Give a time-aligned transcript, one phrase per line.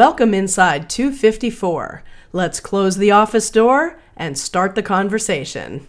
[0.00, 2.02] Welcome inside 254.
[2.32, 5.86] Let's close the office door and start the conversation.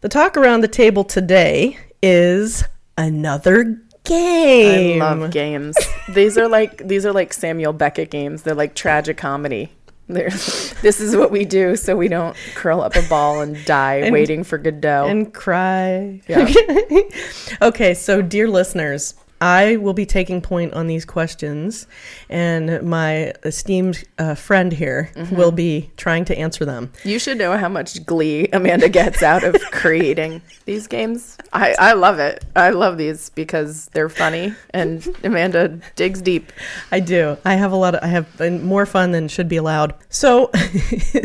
[0.00, 2.64] The talk around the table today is
[2.96, 5.00] another game.
[5.00, 5.76] I love games.
[6.08, 8.42] these are like these are like Samuel Beckett games.
[8.42, 9.77] They're like tragic comedy.
[10.82, 14.44] This is what we do so we don't curl up a ball and die waiting
[14.44, 15.06] for Godot.
[15.08, 16.20] and cry.
[16.28, 16.48] Yeah.
[17.62, 21.86] okay, so dear listeners, I will be taking point on these questions,
[22.28, 25.36] and my esteemed uh, friend here Mm-hmm.
[25.36, 26.90] will be trying to answer them.
[27.04, 31.36] you should know how much glee Amanda gets out of creating these games.
[31.52, 32.44] I, I love it.
[32.56, 36.52] I love these because they're funny and Amanda digs deep.
[36.92, 37.36] I do.
[37.44, 38.02] I have a lot of.
[38.02, 39.94] I have been more fun than should be allowed.
[40.08, 40.46] So,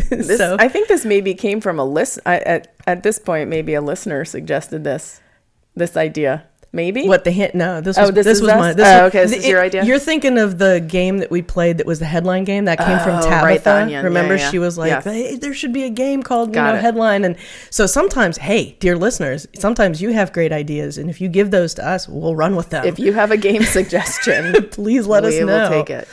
[0.10, 2.20] This, so I think this maybe came from a list.
[2.26, 5.20] At at this point, maybe a listener suggested this
[5.76, 6.46] this idea.
[6.76, 7.54] Maybe What the hint?
[7.54, 8.58] No, this Oh, was this this, is was us?
[8.60, 8.74] my.
[8.74, 9.86] This Oh, was- okay, this is your idea?
[9.86, 12.98] You're thinking of the game that we played that was the headline game that came
[13.00, 13.70] from Oh, Tabitha.
[13.92, 14.04] right.
[14.04, 15.04] Remember, Yeah, yeah, she was like, yes.
[15.04, 16.82] "Hey, there should be a game called you Got know it.
[16.82, 17.36] headline." And
[17.70, 21.76] so sometimes, hey, dear listeners, sometimes you have great ideas, and if you give those
[21.76, 22.86] to us, we'll run with them.
[22.86, 25.40] if you have a game suggestion, Please let us know.
[25.42, 25.62] we know.
[25.70, 26.08] will take it.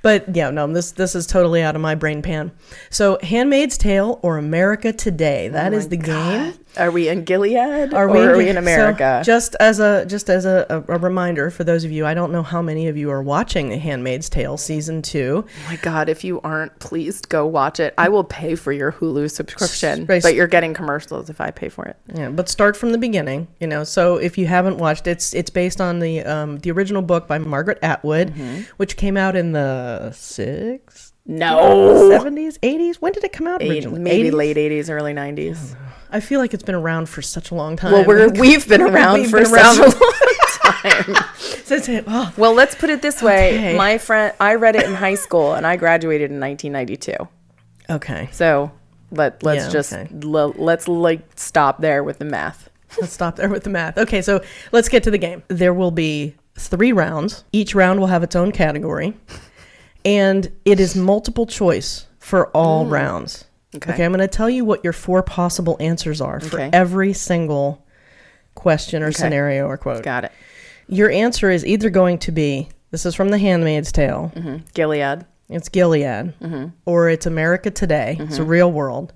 [0.00, 2.52] But yeah, no, this this is totally out of my brain pan.
[2.88, 5.48] So, Handmaid's Tale or America Today?
[5.48, 6.54] That oh is the game.
[6.76, 7.92] Are we in Gilead?
[7.94, 9.22] Are or we, are we in so, America?
[9.24, 12.32] just as a just as a, a, a reminder for those of you, I don't
[12.32, 15.44] know how many of you are watching The Handmaid's Tale season two.
[15.46, 17.94] oh my God, if you aren't, please go watch it.
[17.98, 20.22] I will pay for your Hulu subscription, Right.
[20.22, 21.96] but you're getting commercials if I pay for it.
[22.14, 23.48] Yeah, but start from the beginning.
[23.60, 27.02] You know, so if you haven't watched, it's it's based on the um, the original
[27.02, 28.62] book by Margaret Atwood, Mm-hmm.
[28.76, 32.08] which came out in the six No.
[32.10, 33.00] seventies, eighties.
[33.00, 34.00] When did it come out originally?
[34.00, 34.32] maybe 80s?
[34.32, 35.76] late 80s, early 90s.
[36.10, 37.92] I feel like it's been around for such a long time.
[37.92, 41.24] Well, we're, we've been around We've for been around such a long time.
[41.64, 43.54] Since it- oh, Well, let's put it this way.
[43.56, 43.76] Okay.
[43.76, 47.28] My friend, I read it in high school and I graduated in 1992.
[47.96, 48.28] okay.
[48.32, 48.70] So
[49.10, 50.08] let, let's Yeah, just, okay.
[50.24, 52.70] l- let's like stop there with the math.
[53.00, 53.98] Let's stop there with the math.
[53.98, 54.40] Okay, so
[54.72, 55.42] let's get to the game.
[55.48, 57.44] There will be three rounds.
[57.52, 59.12] Each round will have its own category,
[60.06, 63.42] and it is multiple choice for all rounds.
[63.72, 63.76] Mm.
[63.76, 63.92] Okay.
[63.92, 66.70] Okay, I'm going to tell you what your four possible answers are for Okay.
[66.72, 67.84] every single
[68.54, 70.02] question or scenario or quote.
[70.02, 70.32] Got it.
[70.88, 74.56] Your answer is either going to be this is from The Handmaid's Tale, Mm-hmm.
[74.72, 75.26] Gilead.
[75.50, 76.32] it's Gilead,
[76.86, 79.12] or it's America Today, it's a real world,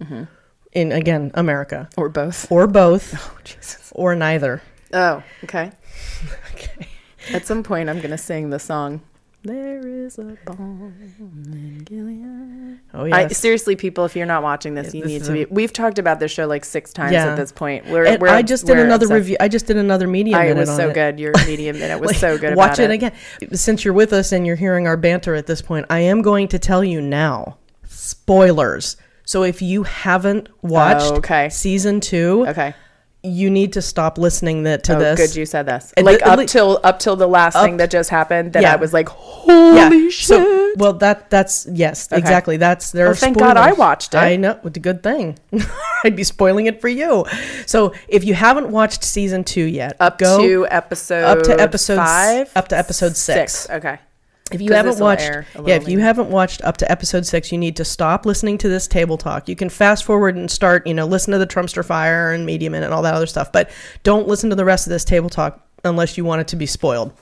[0.72, 2.50] in again, America, Or both.
[2.52, 3.92] or both, Oh, Jesus.
[3.94, 4.60] or neither.
[4.92, 5.70] Oh, okay.
[6.54, 6.88] okay.
[7.32, 9.00] At some point, I'm going to sing the song.
[9.42, 10.94] There is a bomb
[11.26, 12.80] in Gilead.
[12.92, 13.38] Oh, I, yes.
[13.38, 15.42] seriously, people, if you're not watching this, you this need to be.
[15.44, 17.28] a- We've talked about this show like six times Yeah.
[17.28, 17.86] at this point.
[17.86, 19.18] We're, we're I just did we're another obsessed.
[19.18, 19.36] review.
[19.40, 20.94] I just did another media I, it minute was on so it.
[20.94, 21.18] good.
[21.18, 22.54] Your media minute was Like, so good.
[22.54, 23.12] Watch about it again.
[23.52, 26.48] Since you're with us and you're hearing our banter at this point, I am going
[26.48, 27.56] to tell you now.
[27.86, 28.96] Spoilers.
[29.24, 31.48] So if you haven't watched Oh, okay.
[31.48, 32.74] season two, Okay.
[33.22, 35.20] You need to stop listening that, to Oh, this.
[35.20, 35.36] good.
[35.38, 35.92] You said this.
[35.96, 38.54] And like li- up li- till up till the last thing that just happened.
[38.54, 38.72] That Yeah.
[38.72, 39.90] I was like, holy yeah.
[40.08, 40.12] shit.
[40.26, 42.56] So, well, that that's yes, exactly.
[42.56, 43.06] That's there.
[43.06, 44.18] Well, thank God I watched it.
[44.18, 44.58] I know.
[44.64, 45.38] It's a good thing.
[46.04, 47.26] I'd be spoiling it for you.
[47.66, 51.96] So if you haven't watched season two yet, up go to episode up to episode
[51.96, 53.68] five, up to episode six.
[53.68, 53.98] Okay.
[54.52, 56.00] If you haven't watched, yeah, if you later.
[56.00, 59.48] haven't watched up to episode six, you need to stop listening to this table talk.
[59.48, 62.74] You can fast forward and start, you know, listen to the Trumpster Fire and medium
[62.74, 63.70] and all that other stuff, but
[64.02, 66.66] don't listen to the rest of this table talk unless you want it to be
[66.66, 67.12] spoiled.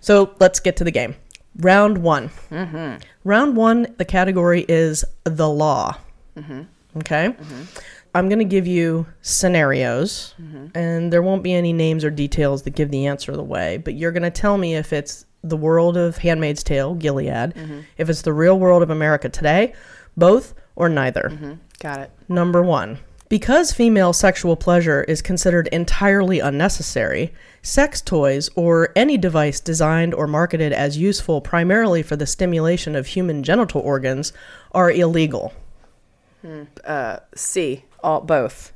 [0.00, 1.14] So let's get to the game.
[1.58, 2.28] Round one.
[2.50, 3.02] Mm-hmm.
[3.24, 5.96] Round one, the category is the law.
[6.36, 6.62] Mm-hmm.
[6.98, 7.34] Okay.
[8.14, 10.66] I'm going to give you scenarios, Mm-hmm.
[10.76, 14.12] and there won't be any names or details that give the answer away, but you're
[14.12, 17.80] going to tell me if it's the world of Handmaid's Tale, Gilead, Mm-hmm.
[17.98, 19.74] if it's the real world of America today,
[20.16, 21.30] both or neither.
[21.32, 21.52] Mm-hmm.
[21.80, 22.10] Got it.
[22.28, 22.98] Number one.
[23.28, 30.28] Because female sexual pleasure is considered entirely unnecessary, sex toys or any device designed or
[30.28, 34.32] marketed as useful primarily for the stimulation of human genital organs
[34.70, 35.52] are illegal.
[36.42, 36.62] Hmm.
[36.84, 37.84] Uh, C.
[38.00, 38.72] All both.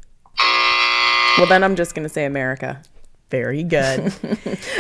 [1.39, 2.83] Well, then I'm just gonna say America.
[3.31, 4.13] Very good.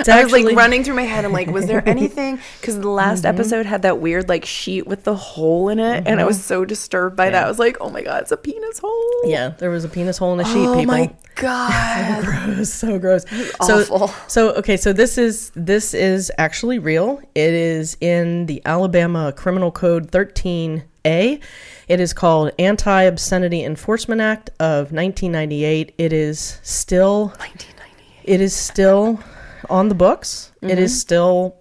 [0.00, 1.24] It's I was like running through my head.
[1.24, 2.40] I'm like, was there anything?
[2.60, 3.38] Because the last mm-hmm.
[3.38, 6.46] episode had that weird like sheet with the hole in it, and I was mm-hmm.
[6.46, 7.44] so disturbed by that.
[7.44, 9.30] I was like, oh my god, it's a penis hole.
[9.30, 10.86] Yeah, there was a penis hole in the sheet, Oh people.
[10.86, 12.24] my god.
[12.24, 13.24] gross, so gross.
[13.60, 14.08] awful.
[14.08, 17.20] So, so okay, so this is this is actually real.
[17.34, 21.40] It is in the Alabama Criminal Code 13A.
[21.88, 25.94] It is called Anti Obscenity Enforcement Act of 1998.
[25.98, 27.79] It is still 1998.
[28.24, 29.20] It is still
[29.68, 30.52] on the books.
[30.62, 30.98] It is Mm-hmm.
[30.98, 31.56] still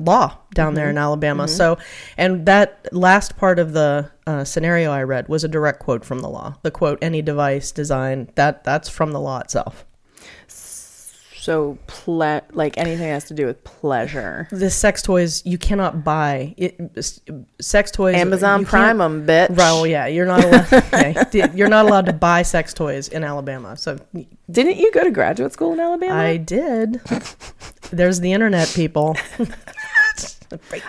[0.00, 1.46] law down there in Alabama.
[1.46, 1.78] So,
[2.16, 6.18] and that last part of the uh, scenario I read was a direct quote from
[6.20, 6.56] the law.
[6.62, 9.86] The quote, "Any device design that that's from the law itself."
[11.44, 14.48] So ple- like anything that has to do with pleasure.
[14.50, 16.54] The sex toys you cannot buy.
[16.56, 16.80] It,
[17.60, 18.14] sex toys.
[18.14, 19.50] Amazon Prime can't- 'em, bitch.
[19.50, 21.28] Well, yeah, you're not allowed.
[21.34, 23.76] yeah, you're not allowed to buy sex toys in Alabama.
[23.76, 23.98] So
[24.50, 26.14] Didn't you go to graduate school in Alabama?
[26.14, 27.02] I did.
[27.90, 29.14] There's the internet, people.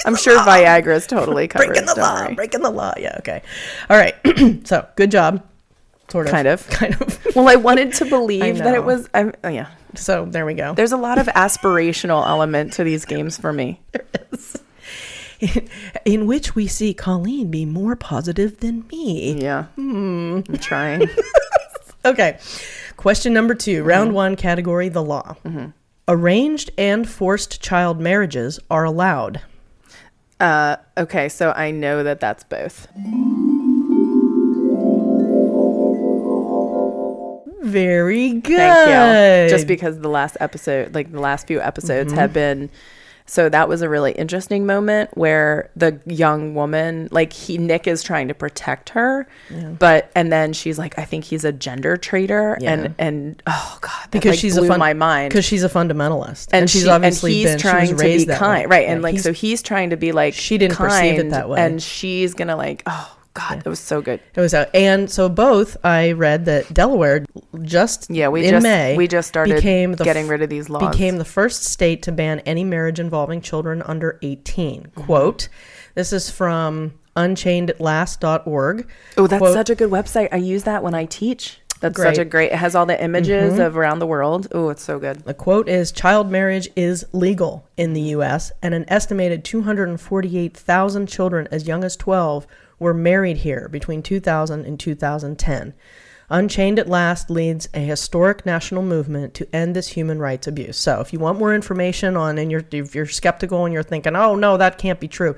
[0.06, 1.68] I'm sure Viagra is totally covered.
[1.68, 2.36] breaking the law, worry.
[2.36, 2.94] breaking the law.
[2.98, 3.42] Yeah, okay.
[3.90, 4.16] All right.
[4.66, 5.44] so good job.
[6.10, 6.31] Sort of.
[6.31, 6.68] Kind of.
[6.69, 7.36] Kind of.
[7.36, 9.10] Well, I wanted to believe that it was.
[9.13, 9.68] I'm, oh, yeah.
[9.96, 10.74] So there we go.
[10.74, 13.81] There's a lot of aspirational element to these games for me.
[16.06, 19.42] In which we see Colleen be more positive than me.
[19.42, 19.63] Yeah.
[19.75, 20.42] Hmm.
[20.48, 21.10] I'm trying.
[22.06, 22.38] Okay.
[22.98, 25.36] Question number 2 round one, category the law.
[26.08, 29.42] Arranged and forced child marriages are allowed.
[30.40, 32.88] Uh, okay, so I know that that's both.
[37.75, 38.57] Very good.
[38.57, 39.56] Thank you.
[39.56, 42.33] Just because the last episode, like the last few episodes, have Mm-hmm.
[42.33, 42.69] been.
[43.27, 48.04] So that was a really interesting moment where the young woman, like he Nick is
[48.04, 49.27] trying to protect her,
[49.80, 52.72] but and then she's like, I think he's a gender traitor, Yeah.
[52.74, 55.63] and and oh god, that, because like, she's blew a fun- my mind because she's
[55.63, 58.77] a fundamentalist and, she's she, obviously and he's been trying to be kind, way.
[58.81, 58.88] right?
[58.89, 61.31] And Yeah, like he's- so he's trying to be like She didn't perceive it kind,
[61.33, 61.60] that way.
[61.60, 64.20] and she's gonna like oh god, it was so good.
[64.34, 65.78] It was out, and so both.
[65.86, 67.24] I read that Delaware
[67.62, 70.70] just Yeah, we in just May we just started became the getting rid of these
[70.70, 70.90] laws.
[70.92, 74.82] became the first state to ban any marriage involving children under 18.
[74.84, 75.02] Mm-hmm.
[75.04, 75.50] Quote:
[75.94, 78.88] This is from UnchainedAtLast.org.
[79.18, 80.30] Oh, that's Quote- such a good website.
[80.32, 81.60] I use that when I teach.
[81.82, 82.06] That's Great.
[82.08, 82.16] Mm-hmm.
[82.16, 82.52] such a great.
[82.52, 84.48] It has all the images of around the world.
[84.54, 85.20] Oh, it's so good.
[85.26, 91.48] The quote is Child marriage is legal in the U.S., and an estimated 248,000 children
[91.52, 92.48] as young as 12
[92.80, 95.74] were married here between 2000 and 2010.
[96.30, 100.77] Unchained at Last leads a historic national movement to end this human rights abuse.
[100.77, 104.16] So, if you want more information on, and you're if you're skeptical and you're thinking,
[104.16, 105.36] "Oh no, that can't be true,"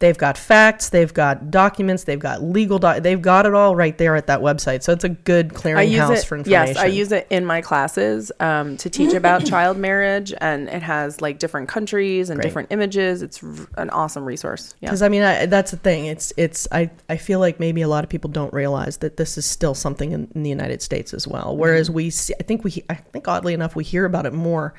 [0.00, 3.96] they've got facts, they've got documents, they've got legal, doc- they've got it all right
[3.98, 4.82] there at that website.
[4.82, 6.74] So it's a good clearinghouse for information.
[6.74, 10.82] Yes, I use it in my classes um, to teach about child marriage, and it
[10.82, 12.48] has like different countries and Great.
[12.48, 13.22] different images.
[13.22, 14.74] It's r- an awesome resource.
[14.80, 14.88] Yeah.
[14.90, 16.06] Because I mean, I, that's the thing.
[16.06, 19.36] It's it's I I feel like maybe a lot of people don't realize that this
[19.36, 21.46] is still something in, in the United States as well.
[21.50, 21.58] Mm-hmm.
[21.60, 24.74] Whereas we, see, I think we, I think oddly enough, we hear about it more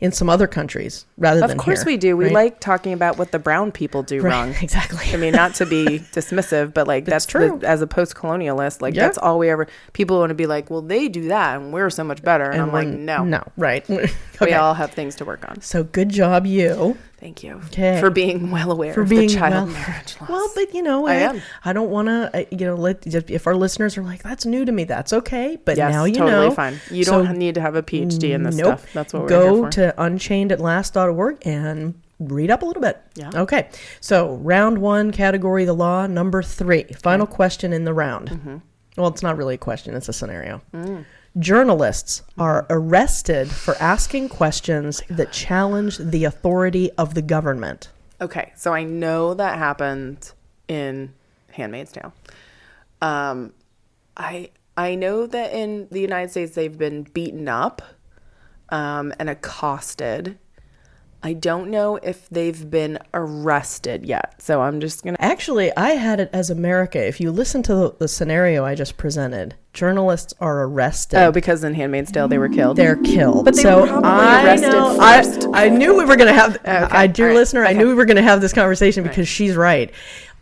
[0.00, 2.16] in some other countries rather Of than Of course here, we do.
[2.16, 2.34] We right?
[2.34, 4.54] like talking about what the brown people do Right, wrong.
[4.62, 5.04] exactly.
[5.12, 7.58] I mean, not to be dismissive, but like that's true.
[7.58, 9.02] The, as a post-colonialist, like Yeah.
[9.06, 9.66] that's all we ever.
[9.92, 12.44] People want to be like, well, they do that, and we're so much better.
[12.50, 13.86] And, I'm like, no, no, right?
[14.40, 15.60] we all have things to work on.
[15.60, 16.96] so good job, you.
[17.18, 17.98] Thank you Okay.
[17.98, 20.28] for being well aware For of being the child well- marriage laws.
[20.28, 21.42] Well, but you know, I I, am.
[21.64, 24.66] I don't want to, uh, you know, let if our listeners are like, "That's new
[24.66, 25.58] to me," that's okay.
[25.64, 26.78] But yes, now you totally know, fine.
[26.90, 28.80] You So don't need to have a PhD in this Nope.
[28.80, 28.92] stuff.
[28.92, 29.70] That's what we're Go here for.
[29.70, 33.00] to unchainedAtlast.org and read up a little bit.
[33.14, 33.30] Yeah.
[33.34, 33.68] Okay.
[34.00, 36.06] So round one, category the law.
[36.06, 38.30] Number three, final question in the round.
[38.30, 38.56] Mm-hmm.
[38.96, 40.62] Well, it's not really a question; it's a scenario.
[40.72, 41.04] Mm.
[41.38, 47.90] Journalists are arrested for asking questions that challenge the authority of the government.
[48.22, 50.32] Okay, so I know that happened
[50.66, 51.12] in
[51.52, 52.14] *Handmaid's Tale*.
[53.02, 53.52] Um,
[54.16, 57.82] I I know that in the United States they've been beaten up
[58.70, 60.38] um, and accosted.
[61.22, 64.40] I don't know if they've been arrested yet.
[64.40, 65.16] So I'm just gonna.
[65.18, 67.04] Actually, I had it as America.
[67.04, 71.18] If you listen to the, the scenario I just presented, journalists are arrested.
[71.18, 72.76] Oh, because in *Handmaid's Tale* they were killed.
[72.76, 73.44] they're killed.
[73.44, 75.48] But they so were probably I arrested know- first.
[75.52, 77.88] I, I knew we were going to have, Okay, I, dear right, listener, I knew
[77.88, 79.92] we were going to have this conversation because she's right.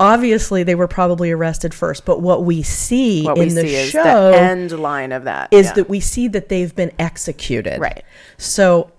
[0.00, 3.90] Obviously, they were probably arrested first, but what we see what in we the see
[3.90, 5.73] show the end line of that is yeah.
[5.75, 7.81] that we see that they've been executed.
[7.81, 8.04] Right.
[8.37, 8.90] So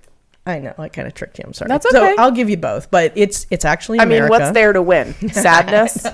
[0.48, 1.44] I know I kind of tricked you.
[1.48, 1.70] I'm sorry.
[1.70, 1.98] That's okay.
[1.98, 2.16] So.
[2.22, 5.14] I'll give you both, but it's it's actually I mean, what's there to win?
[5.32, 6.06] Sadness.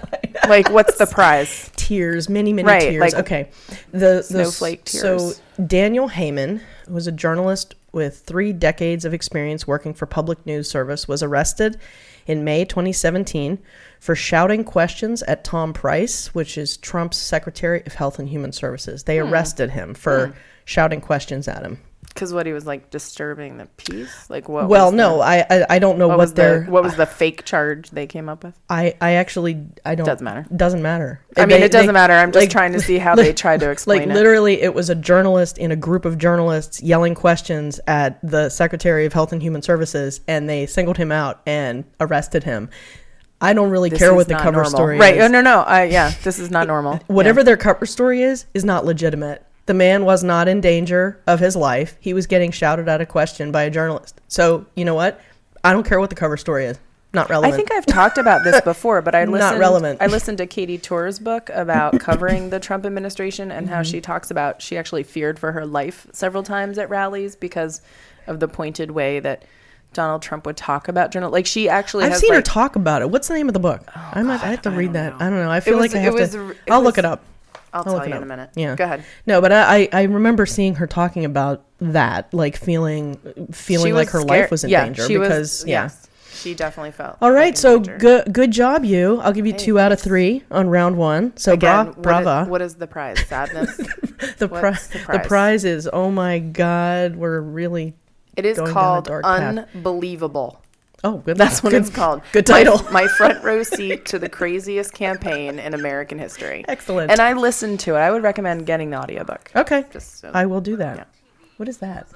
[0.47, 1.69] like, what's the prize?
[1.75, 3.01] tears, many, many Right, tears.
[3.01, 3.49] like okay,
[3.91, 5.35] the the snowflake So tears.
[5.35, 10.69] So, Daniel Heyman was a journalist with three decades of experience working for public news
[10.69, 11.77] service, was arrested
[12.25, 13.59] in May 2017
[13.99, 19.03] for shouting questions at Tom Price, which is Trump's Secretary of Health and Human Services.
[19.03, 19.27] They Hmm.
[19.33, 20.33] arrested him for
[20.63, 21.79] shouting questions at him.
[22.13, 24.29] Because what he was like disturbing the peace.
[24.29, 24.67] Like what?
[24.67, 26.95] well, was no, the, I, I I don't know what, what, their the what was
[26.95, 28.53] the fake charge they came up with?
[28.69, 30.45] I I actually I don't Doesn't matter.
[30.55, 31.21] Doesn't matter.
[31.37, 32.13] I mean, They- it doesn't they- matter.
[32.13, 34.13] I'm just like, trying to see how they tried to explain like it.
[34.13, 39.05] literally it was a journalist in a group of journalists yelling questions at the secretary
[39.05, 42.69] of health and human services and they singled him out and arrested him
[43.39, 44.69] i don't really This care what the cover normal.
[44.69, 45.15] story right?
[45.15, 45.61] is Oh, no, no.
[45.61, 46.11] I yeah.
[46.23, 46.97] This is not normal.
[47.07, 47.45] whatever Yeah.
[47.45, 51.55] their cover story is is not legitimate the man was not in danger of his
[51.55, 55.19] life he was getting shouted at a question by a journalist so you know what
[55.63, 56.79] i don't care what the cover story is
[57.13, 57.53] not relevant.
[57.53, 60.01] I think I've talked about this before, but I listened, Not relevant.
[60.01, 63.75] I listened to Katy Tur's book about covering the Trump administration and Mm-hmm.
[63.75, 67.81] how she talks about she actually feared for her life several times at rallies because
[68.27, 69.43] of the pointed way that
[69.91, 71.29] Donald Trump would talk about journal.
[71.29, 73.09] Like she actually, I've seen her talk about it.
[73.09, 73.81] What's the name of the book?
[73.93, 74.41] I might.
[74.41, 75.19] I have to I read that.
[75.19, 75.25] know.
[75.25, 75.51] I don't know.
[75.51, 76.55] I feel was- like I it have was to.
[76.69, 77.25] I'll look it up.
[77.73, 78.49] I'll I'll tell you in a minute.
[78.55, 78.75] Yeah.
[78.75, 79.03] Go ahead.
[79.25, 83.15] No, but I, I remember seeing her talking about that, like feeling
[83.51, 85.83] feeling like her scared- life was in yeah, danger she was- because yeah.
[85.83, 87.17] yes, she definitely felt.
[87.21, 89.19] All right, so good good job you.
[89.21, 91.35] I'll give you Hey, two out of three on round one.
[91.37, 92.41] So Again, bra- what brava.
[92.43, 93.19] is- what is the prize?
[93.27, 93.77] Sadness.
[94.37, 95.27] the, pri- the the prize?
[95.27, 97.93] prize is oh my god, we're really
[98.35, 99.25] It is Going down a called.
[99.25, 100.60] Unbelievable.
[101.03, 101.37] Oh good.
[101.37, 102.21] That's what good, it's called.
[102.31, 102.83] Good title.
[102.91, 106.63] My, front row seat to the craziest campaign in American history.
[106.67, 107.11] Excellent.
[107.11, 107.99] And I listened to it.
[107.99, 109.51] I would recommend getting the audiobook.
[109.55, 110.97] okay, Just so- I will do that.
[110.97, 111.03] Yeah.
[111.57, 112.07] What is that?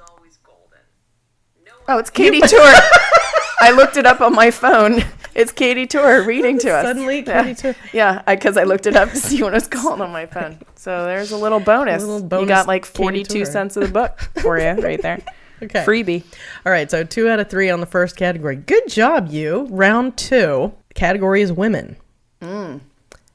[1.88, 2.56] Oh, it's Katy Tur.
[3.60, 5.04] I looked it up on my phone.
[5.34, 6.84] It's Katy Tur reading to us.
[6.84, 7.42] Suddenly, yeah.
[7.42, 7.76] Katy Tur.
[7.92, 10.58] Yeah, because I, looked it up to see what it was called on my phone.
[10.74, 12.02] So there's a little bonus.
[12.02, 13.44] A little bonus you got like 42 Tur.
[13.44, 15.20] cents of the book for you right there.
[15.62, 15.84] Okay.
[15.84, 16.22] Freebie.
[16.64, 18.56] All right, so two out of three on the first category.
[18.56, 19.66] Good job, you.
[19.70, 21.96] Round two, category is women.
[22.42, 22.80] Mm.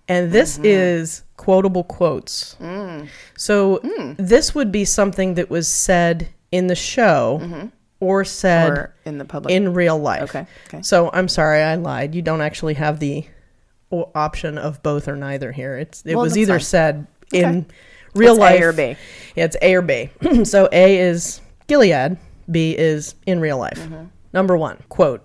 [0.08, 0.66] And this Mm-hmm.
[0.66, 2.56] is quotable quotes.
[2.62, 3.08] Mm.
[3.38, 3.80] So
[4.18, 8.80] this would be something that was said in the show or said Mm-hmm.
[8.82, 9.54] Or in the public.
[9.56, 10.24] in real life.
[10.24, 10.82] Okay, okay.
[10.84, 12.13] So I'm sorry, I lied.
[12.13, 13.25] You don't actually have the
[14.16, 15.78] option of both or neither here.
[15.78, 16.60] It's it Well, was either fine.
[16.62, 17.66] said in Okay.
[18.16, 18.96] real It's A life or B.
[19.36, 20.10] Yeah, it's A or B.
[20.44, 22.18] so A is Gilead,
[22.51, 23.80] B is in real life.
[23.80, 24.08] Mm-hmm.
[24.34, 25.24] Number one, quote,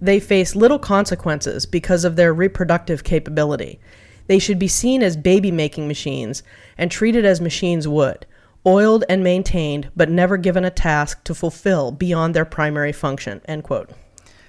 [0.00, 3.78] they face little consequences because of their reproductive capability.
[4.26, 6.42] They should be seen as baby making machines
[6.76, 8.26] and treated as machines would,
[8.66, 13.40] oiled and maintained, but never given a task to fulfill beyond their primary function.
[13.44, 13.90] End quote.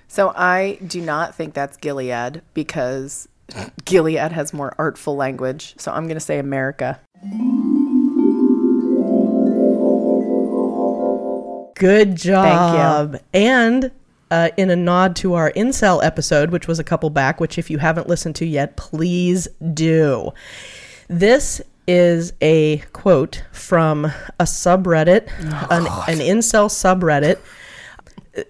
[0.08, 3.28] So I do not think that's Gilead because
[3.86, 5.76] Gilead has more artful language.
[5.78, 7.00] So I'm going to say America.
[11.82, 13.20] Good job.
[13.34, 13.92] And
[14.30, 17.72] uh, in a nod to our incel episode, which was a couple back, which if
[17.72, 20.32] you haven't listened to yet, please do.
[21.08, 25.28] This is a quote from a subreddit,
[25.72, 27.40] an, an incel subreddit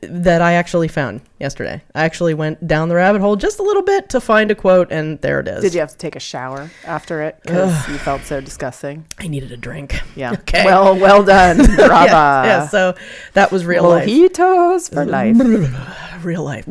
[0.02, 1.82] that I actually found yesterday.
[1.96, 4.92] I actually went down the rabbit hole just a little bit to find a quote,
[4.92, 5.62] and there it is.
[5.62, 9.06] Did you have to take a shower after it because you felt so disgusting?
[9.18, 10.00] I needed a drink.
[10.16, 10.36] Yeah.
[10.42, 10.66] Okay.
[10.66, 12.06] Well, well done, Brava.
[12.06, 12.96] yeah, yeah, so
[13.34, 14.08] that was real life.
[14.08, 15.38] Mojitos for life.
[16.26, 16.66] real life.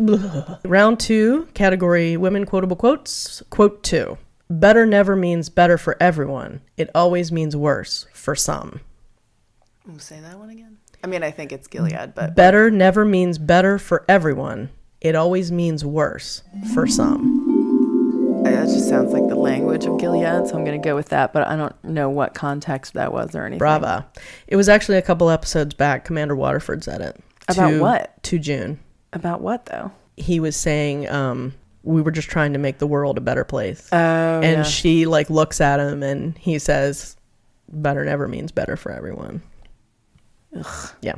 [0.65, 3.43] Round two, category women quotable quotes.
[3.51, 8.81] Quote two Better never means better for everyone, it always means worse for some.
[9.89, 10.79] Ooh, say that one again.
[11.03, 15.51] I mean, I think it's Gilead, but Better never means better for everyone, it always
[15.51, 16.43] means worse
[16.75, 18.43] for some.
[18.45, 20.47] that just sounds like the language of Gilead.
[20.49, 23.35] So I'm going to go with that, but I don't know what context that was
[23.35, 23.59] or anything.
[23.59, 24.07] Brava.
[24.47, 26.05] It was actually a couple episodes back.
[26.05, 27.19] Commander Waterford said it.
[27.49, 28.23] About to- what?
[28.25, 28.79] To June.
[29.13, 29.91] About what though?
[30.17, 33.89] He was saying, um, we were just trying to make the world a better place.
[33.91, 34.63] Oh, and yeah.
[34.63, 37.17] she like looks at him and he says
[37.73, 39.41] better never means better for everyone
[41.01, 41.15] yeah.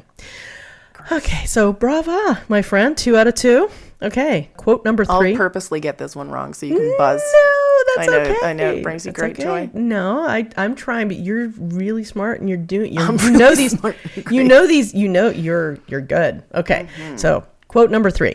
[1.10, 2.96] Okay so brava my friend.
[2.96, 3.68] Two out of two.
[4.00, 5.32] Okay quote number three.
[5.32, 7.20] I'll purposely get this one wrong so you can buzz.
[7.20, 8.46] no that's I know- okay.
[8.46, 8.72] I know.
[8.72, 9.70] It brings you That's great joy.
[9.74, 13.78] no i i'm trying but you're really smart and you're doing you're, you know these
[13.78, 14.22] smart you.
[14.22, 14.46] Mm-hmm.
[14.46, 16.42] know these you know you're you're good.
[16.54, 18.34] Okay so quote number 3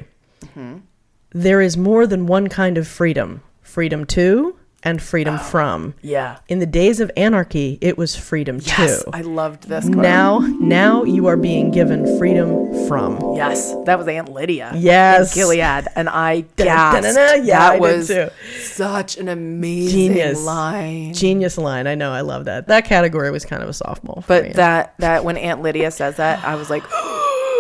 [1.31, 3.41] there is more than one kind of freedom.
[3.61, 4.57] Freedom to
[4.89, 5.93] and freedom from.
[6.01, 6.37] Yeah.
[6.47, 8.71] In the days of anarchy, it was freedom too.
[8.81, 9.09] Yes, to.
[9.13, 9.85] I loved this.
[9.85, 9.97] Quote.
[9.97, 13.35] Now, now you are being given freedom from.
[13.35, 14.71] Yes, that was Aunt Lydia.
[14.75, 15.35] Yes.
[15.35, 17.03] in Gilead, and I gasped.
[17.03, 17.45] dun, dun, dun.
[17.45, 18.29] Yeah, that I did was too.
[18.61, 20.41] such an amazing Genius.
[20.43, 21.13] line.
[21.13, 21.87] Genius line.
[21.87, 22.11] I know.
[22.11, 22.67] I love that.
[22.67, 24.21] That category was kind of a softball.
[24.23, 24.51] For But me.
[24.53, 26.83] that that when Aunt Lydia says that, I was like,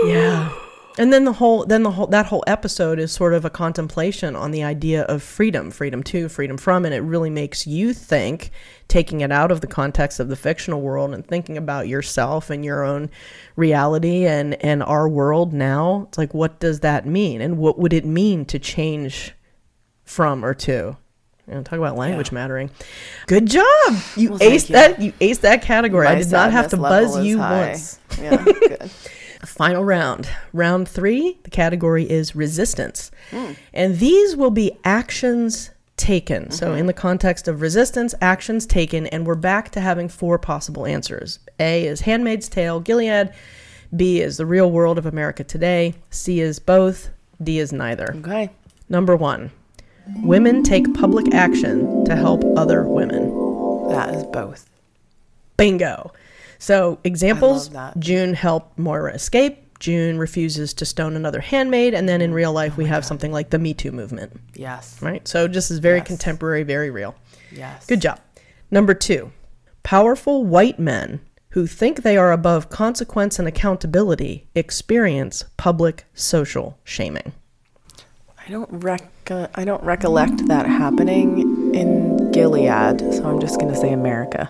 [0.05, 0.49] Yeah.
[0.99, 4.35] And then the whole then the whole that whole episode is sort of a contemplation
[4.35, 8.49] on the idea of freedom, freedom to, freedom from, and it really makes you think,
[8.87, 12.65] taking it out of the context of the fictional world and thinking about yourself and
[12.65, 13.09] your own
[13.55, 16.05] reality and and our world now.
[16.07, 17.41] It's like what does that mean?
[17.41, 19.33] And what would it mean to change
[20.03, 20.97] from or to?
[21.47, 22.71] You know, talk about language mattering.
[23.27, 23.63] Good job.
[24.17, 24.73] You Well, aced you.
[24.73, 24.99] that.
[25.01, 26.05] You aced that category.
[26.07, 27.67] I did not have to buzz you high.
[27.69, 27.99] once.
[28.19, 28.91] Yeah, good.
[29.45, 30.29] Final round.
[30.53, 33.11] Round three, the category is resistance.
[33.73, 36.51] And these will be actions taken.
[36.51, 36.79] So, mm-hmm.
[36.79, 41.39] in the context of resistance, actions taken, and we're back to having four possible answers
[41.59, 43.33] A is Handmaid's Tale, Gilead.
[43.95, 45.95] B is the real world of America today.
[46.09, 47.09] C is both.
[47.41, 48.13] D is neither.
[48.17, 48.49] Okay.
[48.89, 49.51] Number one,
[50.23, 53.29] women take public action to help other women.
[53.89, 54.69] That is both.
[55.57, 56.11] Bingo.
[56.59, 57.69] So examples.
[57.99, 59.63] June helped Moira escape.
[59.79, 63.31] June refuses to stone another handmaid, and then in real life we oh have something
[63.31, 64.99] like the Me Too movement, Yes.
[65.03, 65.27] right?
[65.27, 66.07] So just is very Yes.
[66.07, 67.13] contemporary, very real.
[67.51, 67.85] Yes.
[67.85, 68.19] Good job.
[68.71, 69.31] Number two,
[69.83, 77.33] powerful white men who think they are above consequence and accountability experience public social shaming.
[78.45, 79.11] I don't rec-
[79.55, 84.49] I don't recollect that happening in Gilead, so I'm just going to say America.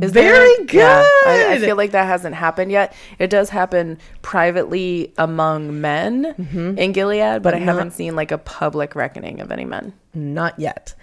[0.00, 0.76] Is Very there?
[0.78, 2.94] Yeah, I, I feel like that hasn't happened yet.
[3.18, 6.78] It does happen privately among men Mm-hmm.
[6.78, 9.92] in Gilead, but I haven't seen like a public reckoning of any men.
[10.14, 10.94] Not yet.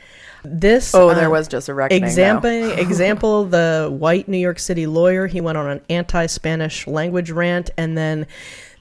[0.44, 2.04] This Oh, there uh, was just a reckoning.
[2.04, 7.70] Example, example, the white New York City lawyer, he went on an anti-Spanish language rant,
[7.78, 8.26] and then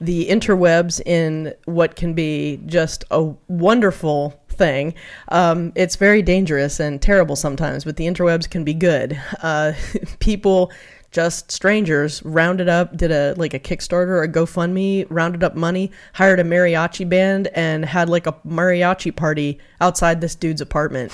[0.01, 4.93] the interwebs in what can be just a wonderful thing.
[5.29, 9.19] Um, it's very dangerous and terrible sometimes, but the interwebs can be good.
[9.41, 9.71] Uh,
[10.19, 10.69] people,
[11.11, 15.91] just strangers, rounded up, did a like a Kickstarter or a GoFundMe, rounded up money,
[16.13, 21.13] hired a mariachi band, and had like a mariachi party outside this dude's apartment.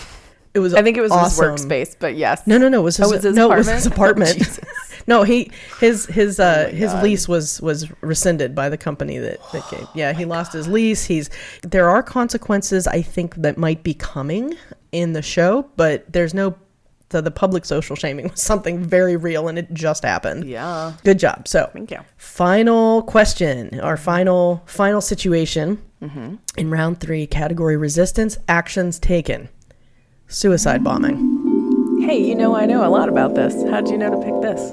[0.55, 1.51] It was I think it was awesome.
[1.51, 2.47] his workspace, but yes.
[2.47, 2.79] No, no, no.
[2.79, 4.59] It was his, Oh, it was his no, it was his apartment?
[5.07, 9.17] Oh, no, he his his uh Oh his lease was was rescinded by the company
[9.19, 9.87] that that gave.
[9.93, 11.05] Yeah, he lost his lease.
[11.05, 11.29] He's
[11.61, 14.55] there are consequences I think that might be coming
[14.91, 16.55] in the show, but there's no
[17.09, 20.43] the, the public social shaming was something very real and it just happened.
[20.45, 20.93] Yeah.
[21.03, 21.47] Good job.
[21.47, 21.99] So Thank you.
[22.17, 26.35] final question our final final situation Mm-hmm.
[26.57, 29.49] in round three category resistance actions taken
[30.27, 33.53] suicide bombing Hey, you know I know a lot about this.
[33.71, 34.71] How'd you know to pick this?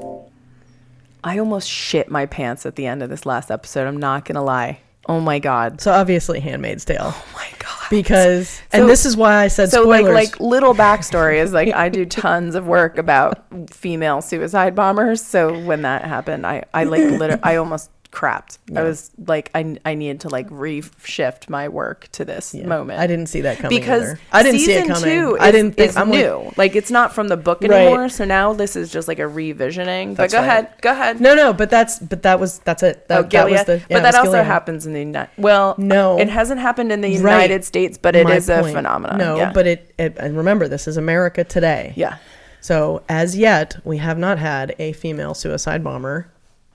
[1.24, 3.86] I almost shit my pants at the end of this last episode.
[3.86, 4.80] I'm not gonna lie.
[5.08, 5.80] Oh my god.
[5.80, 7.90] so obviously handmaid's tale Oh my god.
[7.90, 11.52] because So- and this is why i said so spoilers like like little backstory is
[11.52, 15.20] like I do tons of work about female suicide bombers.
[15.20, 18.58] So when that happened, I I like literally I almost crapped.
[18.76, 23.00] I was like I I needed to like reshift my work to this Yeah, moment.
[23.00, 24.20] i didn't see that coming because either.
[24.32, 26.52] i didn't see it coming Two i didn't think i'm new.
[26.56, 27.72] Like, it's not from the book Right.
[27.72, 28.08] anymore.
[28.10, 30.14] So now this is just like a revisioning.
[30.14, 30.44] But go right.
[30.46, 31.20] ahead, go ahead.
[31.20, 33.96] no no but that's but that was that's it that, oh, that was the yeah,
[33.98, 34.46] but that also Gilead.
[34.46, 35.30] happens in the United.
[35.38, 36.18] Well, No.
[36.18, 37.16] it hasn't happened in the Right.
[37.42, 39.16] United States, but it My is a phenomenon.
[39.18, 39.52] no yeah.
[39.52, 42.16] but it, it and remember this is america today yeah,
[42.60, 46.28] So, as yet, we have not had a female suicide bomber.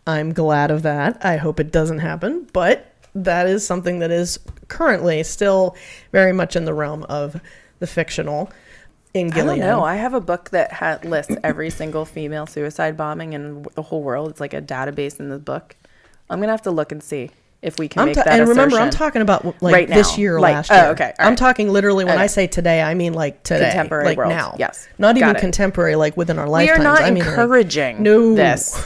[0.08, 1.24] I'm glad of that.
[1.24, 4.40] I hope it doesn't happen, but that is something that is
[4.70, 5.76] currently still
[6.12, 7.40] very much in the realm of
[7.80, 8.50] the fictional
[9.14, 9.60] in I Gilead.
[9.60, 9.84] don't know.
[9.84, 14.02] I have a book that ha- lists every single female suicide bombing in the whole
[14.02, 14.30] world.
[14.30, 15.76] It's like a database in the book.
[16.30, 18.40] I'm gonna have to look and see if we can I'm make ta- that.
[18.40, 20.86] and remember, I'm talking about like Right this year, or Like- last oh, year.
[20.92, 21.14] okay.
[21.20, 24.30] All I'm talking literally when I say today, I mean like today, Contemporary like world.
[24.30, 24.56] now.
[24.60, 24.88] Yes.
[25.00, 25.40] not Got even it.
[25.40, 28.78] contemporary, like within our We are not I mean, like- encouraging no this.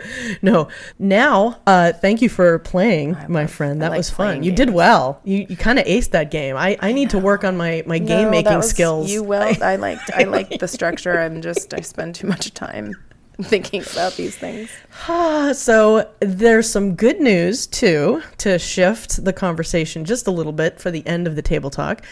[0.42, 0.68] no.
[0.98, 3.82] Now, uh, thank you for playing, my love- friend.
[3.82, 4.26] That like was fun.
[4.26, 5.20] playing You did well.
[5.24, 6.56] You you kind of aced that game.
[6.56, 9.10] I, I need to work on my, my game No, making skills.
[9.10, 9.42] You will.
[9.62, 10.10] I liked.
[10.14, 11.18] I liked the structure.
[11.18, 11.74] I'm just.
[11.74, 12.94] I spend too much time
[13.42, 14.70] thinking about these things.
[15.56, 20.90] So there's some good news too to shift the conversation just a little bit for
[20.90, 22.02] the end of the table talk.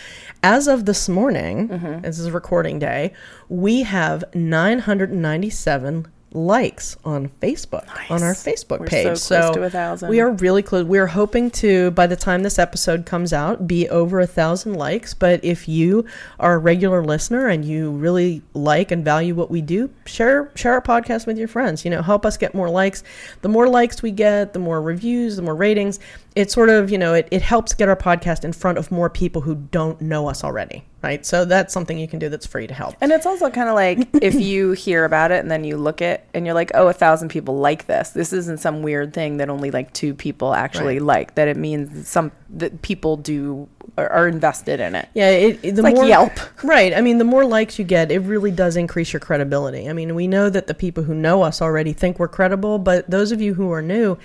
[0.43, 2.01] As of this morning, Mm-hmm.
[2.03, 3.13] this is recording day,
[3.49, 9.19] we have 997 likes on Facebook on our Facebook We're page.
[9.19, 10.09] so close to a thousand.
[10.09, 10.85] we are really close.
[10.85, 15.15] We're hoping to by the time this episode comes out be over a thousand likes.
[15.15, 16.05] But if you
[16.41, 20.73] are a regular listener and you really like and value what we do, share share
[20.73, 21.85] our podcast with your friends.
[21.85, 23.05] You know, help us get more likes.
[23.43, 26.01] The more likes we get, the more reviews, the more ratings.
[26.35, 29.09] It sort of you know it, it helps get our podcast in front of more
[29.09, 30.85] people who don't know us already.
[31.03, 31.25] Right.
[31.27, 32.95] So that's something you can do that's free to help.
[33.03, 36.01] And it's also kind of like if you hear about it and then you look
[36.01, 38.09] at and you're like, oh, a thousand people like this.
[38.11, 41.03] This isn't some weird thing that only like two people actually Right.
[41.03, 41.35] like.
[41.35, 43.69] That it means some that people do
[43.99, 45.07] are, are invested in it.
[45.13, 46.33] Yeah, it, it- the like more Yelp.
[46.65, 46.95] right?
[46.95, 49.91] I mean, the more likes you get, it really does increase your credibility.
[49.91, 53.09] I mean, we know that the people who know us already think we're credible, but
[53.11, 54.17] those of you who are new,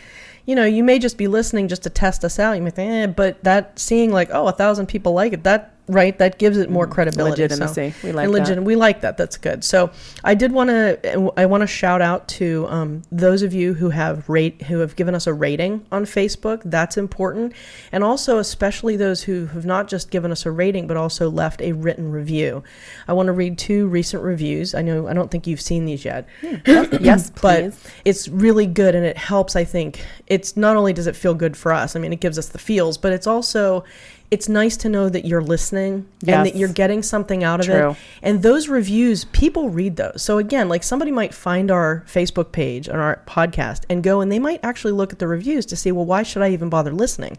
[0.50, 2.54] you know, you may just be listening just to test us out.
[2.54, 5.76] You may think, eh, but that seeing like, oh, a thousand people like it, that
[5.90, 7.94] right, that gives it more credibility, So- Mm, Legitimacy.
[8.08, 8.64] We like and that.
[8.64, 9.18] we like that.
[9.18, 9.64] That's good.
[9.64, 9.90] So
[10.24, 13.90] I did want to I want to shout out to um, those of you who
[13.90, 16.62] have rate who have given us a rating on Facebook.
[16.64, 17.54] That's important,
[17.92, 21.62] and also especially those who have not just given us a rating but also left
[21.62, 22.64] a written review.
[23.08, 24.74] I want to read two recent reviews.
[24.76, 26.28] I know I don't think you've seen these yet
[26.66, 27.88] yes, but please.
[28.06, 31.56] it's really good and it helps i think it's not only does it feel good
[31.58, 33.84] for us i mean it gives us the feels but it's also
[34.32, 37.92] it's nice to know that you're listening and that you're getting something out of True.
[37.92, 40.22] it and those reviews people read those.
[40.22, 44.32] So again like somebody might find our facebook page and our podcast and go and
[44.32, 46.94] they might actually look at the reviews to see well why should i even bother
[46.94, 47.38] listening?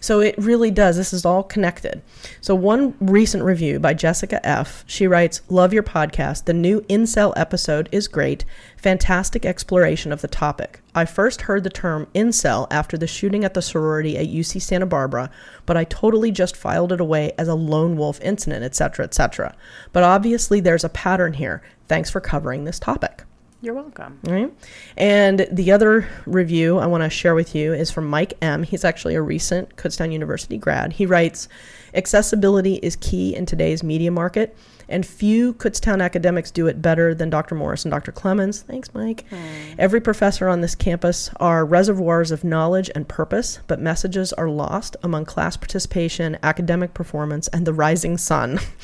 [0.00, 2.02] So it really does this is all connected.
[2.40, 6.44] So one recent review by jessica f she writes love your podcast.
[6.44, 8.44] The new incel episode is great
[8.78, 13.54] fantastic exploration of the topic i first heard the term incel after the shooting at
[13.54, 15.30] the sorority at uc santa barbara
[15.66, 19.54] but i totally just filed it away as a lone wolf incident etc etc
[19.92, 23.24] but obviously there's a pattern here thanks for covering this topic
[23.60, 24.20] You're welcome.
[24.26, 24.52] all right.
[24.96, 28.62] And the other review I want to share with you is from Mike M.
[28.62, 30.92] He's actually a recent Kutztown University grad.
[30.92, 31.48] He writes
[31.92, 34.56] Accessibility is key in today's media market,
[34.88, 37.54] and few Kutztown academics do it better than Dr.
[37.54, 38.12] Morris and Dr.
[38.12, 38.62] Clemens.
[38.62, 39.24] Thanks, Mike.
[39.28, 39.36] Hmm.
[39.78, 44.96] Every professor on this campus are reservoirs of knowledge and purpose, but messages are lost
[45.02, 48.58] among class participation, academic performance, and the rising sun.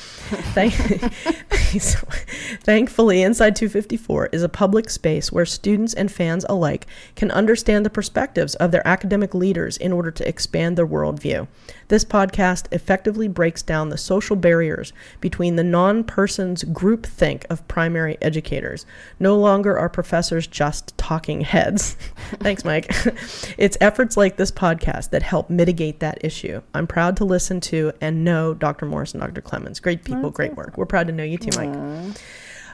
[0.55, 0.75] Thank-
[2.62, 6.87] Thankfully, Inside 254 is a public space where students and fans alike
[7.17, 11.47] can understand the perspectives of their academic leaders in order to expand their worldview.
[11.88, 18.16] This podcast effectively breaks down the social barriers between the non person's groupthink of primary
[18.23, 18.87] educators.
[19.20, 21.92] No longer are professors just talking heads.
[22.40, 22.87] Thanks, Mike.
[23.59, 26.62] it's efforts like this podcast that help mitigate that issue.
[26.73, 28.87] I'm proud to listen to and know Dr.
[28.87, 29.40] Morris and Dr.
[29.40, 29.81] Clemens.
[29.81, 30.77] Great people, great work.
[30.77, 32.16] We're proud to know you too, Mike.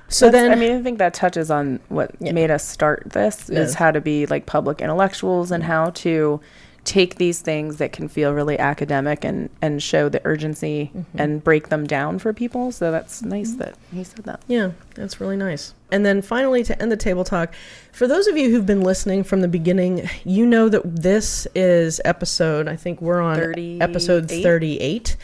[0.09, 2.33] So That's- then, I mean, I think that touches on what Yeah.
[2.33, 3.61] made us start this Yeah.
[3.61, 6.41] is how to be like public intellectuals and how to
[6.85, 11.19] take these things that can feel really academic and and show the urgency Mm-hmm.
[11.21, 12.73] and break them down for people.
[12.73, 14.41] So that's nice that he said that.
[14.49, 15.75] Yeah, that's really nice.
[15.93, 17.53] And then finally, to end the table talk,
[17.93, 22.01] for those of you who've been listening from the beginning, you know that this is
[22.05, 23.39] episode, I think we're on
[23.83, 24.43] episode 38?
[24.43, 25.17] 38.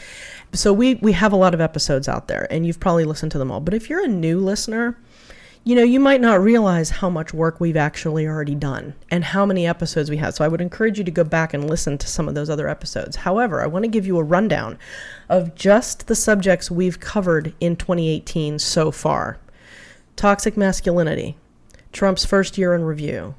[0.53, 3.37] So we, we have a lot of episodes out there, and you've probably listened to
[3.37, 3.59] them all.
[3.59, 4.97] But if you're a new listener,
[5.67, 9.45] you know, you might not realize how much work we've actually already done and how
[9.45, 10.33] many episodes we have.
[10.33, 12.69] So I would encourage you to go back and listen to some of those other
[12.69, 13.17] episodes.
[13.17, 14.79] However, I want to give you a rundown
[15.27, 19.39] of just the subjects we've covered in 2018 so far
[20.15, 21.35] toxic masculinity,
[21.91, 23.35] Trump's first year in review.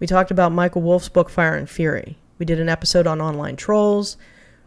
[0.00, 2.18] We talked about Michael Wolff's book Fire and Fury.
[2.38, 4.18] We did an episode on online trolls.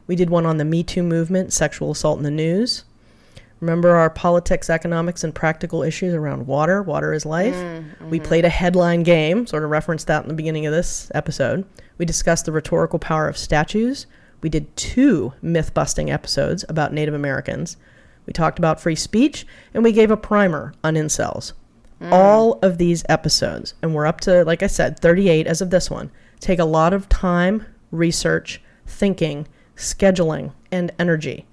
[0.07, 2.85] We did one on the Me Too movement, sexual assault in the news.
[3.63, 6.83] Remember our politics, economics, and practical issues around water?
[6.83, 7.55] Water is life.
[7.55, 8.27] Mm, we mm-hmm.
[8.27, 11.63] played a headline game, sort of referenced that in the beginning of this episode.
[11.97, 14.05] We discussed the rhetorical power of statues.
[14.41, 17.77] We did two myth busting episodes about Native Americans.
[18.25, 21.53] We talked about free speech, and we gave a primer on incels.
[22.01, 22.11] Mm.
[22.11, 25.89] All of these episodes, and we're up to, like I said, 38 as of this
[25.89, 29.47] one, take a lot of time, research, thinking,
[29.77, 31.45] scheduling, and energy.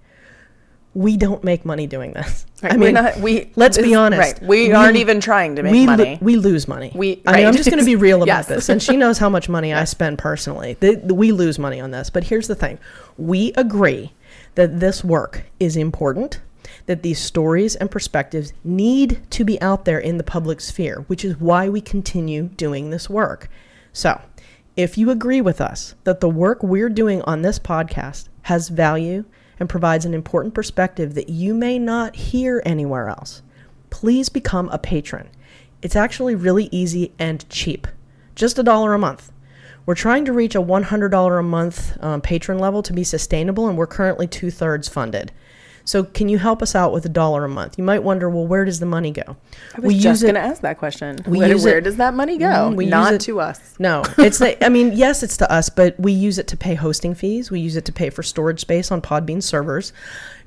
[0.92, 2.46] We don't make money doing this.
[2.62, 4.18] Right, I mean, not, we let's be honest.
[4.18, 6.18] Right, we, We- aren't even trying to make we lo- money.
[6.20, 6.90] we lose money.
[6.94, 8.46] We- I mean, I'm just going to be real about Yes.
[8.48, 10.76] this, and she knows how much money I spend personally.
[10.80, 12.78] The, the- we lose money on this, but here's the thing:
[13.16, 14.12] we agree
[14.56, 16.40] that this work is important.
[16.86, 21.24] That these stories and perspectives need to be out there in the public sphere, which
[21.24, 23.48] is why we continue doing this work.
[23.92, 24.20] So,
[24.76, 29.24] if you agree with us that the work we're doing on this podcast has value
[29.60, 33.42] and provides an important perspective that you may not hear anywhere else,
[33.90, 35.28] please become a patron.
[35.82, 37.86] It's actually really easy and cheap.
[38.34, 39.30] Just a dollar a month.
[39.86, 43.76] We're trying to reach a $100 a month um, patron level to be sustainable, and
[43.76, 45.32] we're currently two thirds funded.
[45.84, 47.78] So, can you help us out with a dollar a month?
[47.78, 49.36] You might wonder, well, where does the money go?
[49.76, 51.18] I was just going to ask that question.
[51.26, 52.46] we where where it- does that money go?
[52.46, 53.58] Mhm, we Not it- to us.
[53.78, 56.74] No, it's the, I mean, yes, it's to us, but we use it to pay
[56.74, 57.50] hosting fees.
[57.50, 59.92] We use it to pay for storage space on Podbean servers.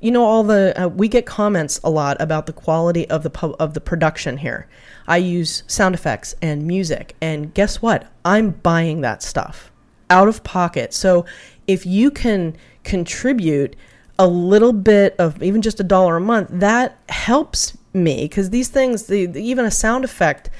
[0.00, 3.30] You know, all the uh, we get comments a lot about the quality of the
[3.30, 4.68] pub, of the production here.
[5.08, 8.06] I use sound effects and music, and guess what?
[8.24, 9.70] I'm buying that stuff
[10.10, 10.94] out of pocket.
[10.94, 11.24] So
[11.66, 13.74] if you can contribute
[14.18, 18.68] a little bit of even just a dollar a month, that helps me because these
[18.68, 20.50] things, the, the- even a sound effect,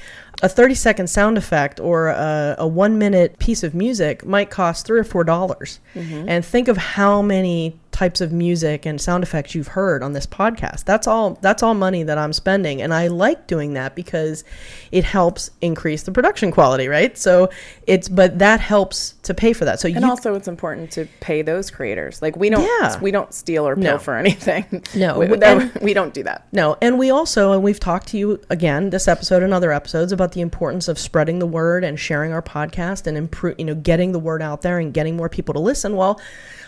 [0.43, 4.85] a 30 second sound effect or a, a one minute piece of music might cost
[4.85, 5.79] three or four dollars.
[5.93, 6.27] Mm-hmm.
[6.27, 10.25] And think of how many types of music and sound effects you've heard on this
[10.27, 10.83] podcast.
[10.83, 14.43] That's all that's all money that I'm spending and I like doing that because
[14.91, 17.17] it helps increase the production quality, right?
[17.17, 17.49] So
[17.87, 19.79] it's but that helps to pay for that.
[19.79, 22.21] So And you also, it's important to pay those creators.
[22.21, 22.99] Like we don't, Yeah.
[22.99, 23.91] we don't steal or No.
[23.91, 24.83] pilfer anything.
[24.93, 26.45] No, we, and- we don't do that.
[26.51, 30.11] No, and we also, and we've talked to you again this episode and other episodes
[30.11, 33.75] about the importance of spreading the word and sharing our podcast and improve, you know,
[33.75, 35.95] getting the word out there and getting more people to listen.
[35.95, 36.19] Well,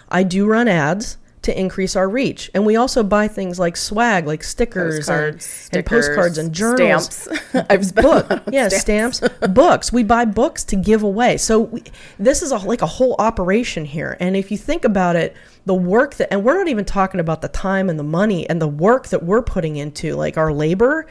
[0.10, 4.28] I do run ads to increase our reach, and we also buy things like swag,
[4.28, 7.66] like stickers and, Postcards, and postcards and journals, stamps.
[7.70, 9.94] I've spent book, yeah, stamps, books.
[9.94, 11.38] We buy books to give away.
[11.38, 11.84] So we,
[12.20, 14.18] this is a, like a whole operation here.
[14.20, 17.42] And if you think about it, the work that, and we're not even talking about
[17.42, 21.08] the time and the money and the work that we're putting into, like our labor.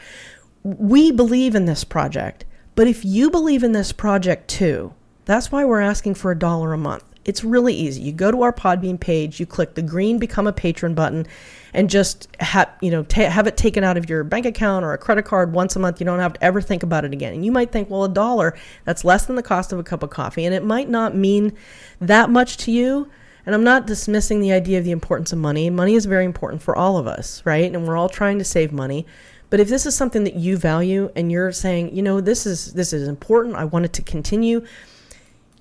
[0.63, 4.93] We believe in this project, but if you believe in this project too,
[5.25, 7.03] that's why we're asking for a dollar a month.
[7.27, 8.01] It's really easy.
[8.01, 11.27] You go to our Podbean page, you click the green become a patron button
[11.73, 14.97] and just have, you know, have it taken out of your bank account or a
[14.97, 15.99] credit card once a month.
[15.99, 17.33] You don't have to ever think about it again.
[17.33, 20.01] And you might think, well, a dollar, that's less than the cost of a cup
[20.03, 21.53] of coffee and it might not mean
[21.99, 23.09] that much to you.
[23.45, 25.69] And I'm not dismissing the idea of the importance of money.
[25.69, 27.73] Money is very important for all of us, right?
[27.73, 29.05] And we're all trying to save money.
[29.49, 32.73] But if this is something that you value and you're saying, you know, this is
[32.73, 34.65] this is important, I want it to continue,